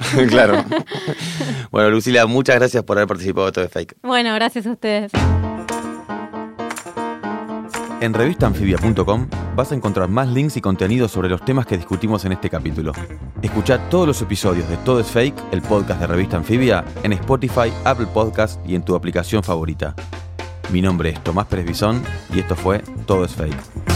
claro. 0.28 0.64
bueno, 1.70 1.90
Lucila, 1.90 2.26
muchas 2.26 2.56
gracias 2.56 2.82
por 2.82 2.98
haber 2.98 3.08
participado 3.08 3.46
de 3.46 3.52
todo 3.52 3.64
de 3.64 3.70
fake. 3.70 3.96
Bueno, 4.02 4.34
gracias 4.34 4.66
a 4.66 4.72
ustedes. 4.72 5.12
En 8.00 8.14
revistaanfibia.com 8.14 9.28
vas 9.54 9.72
a 9.72 9.74
encontrar 9.74 10.08
más 10.08 10.28
links 10.28 10.56
y 10.56 10.62
contenidos 10.62 11.10
sobre 11.10 11.28
los 11.28 11.44
temas 11.44 11.66
que 11.66 11.76
discutimos 11.76 12.24
en 12.24 12.32
este 12.32 12.48
capítulo. 12.48 12.92
Escucha 13.42 13.90
todos 13.90 14.06
los 14.06 14.22
episodios 14.22 14.68
de 14.70 14.78
Todo 14.78 15.00
es 15.00 15.06
Fake, 15.08 15.36
el 15.52 15.60
podcast 15.60 16.00
de 16.00 16.06
Revista 16.06 16.38
Anfibia, 16.38 16.82
en 17.02 17.12
Spotify, 17.12 17.70
Apple 17.84 18.06
Podcast 18.06 18.66
y 18.66 18.74
en 18.74 18.82
tu 18.82 18.94
aplicación 18.94 19.42
favorita. 19.42 19.94
Mi 20.72 20.80
nombre 20.80 21.10
es 21.10 21.22
Tomás 21.22 21.46
Pérez 21.46 21.66
Bisón 21.66 22.02
y 22.32 22.40
esto 22.40 22.56
fue 22.56 22.78
Todo 23.06 23.24
es 23.24 23.34
Fake. 23.34 23.89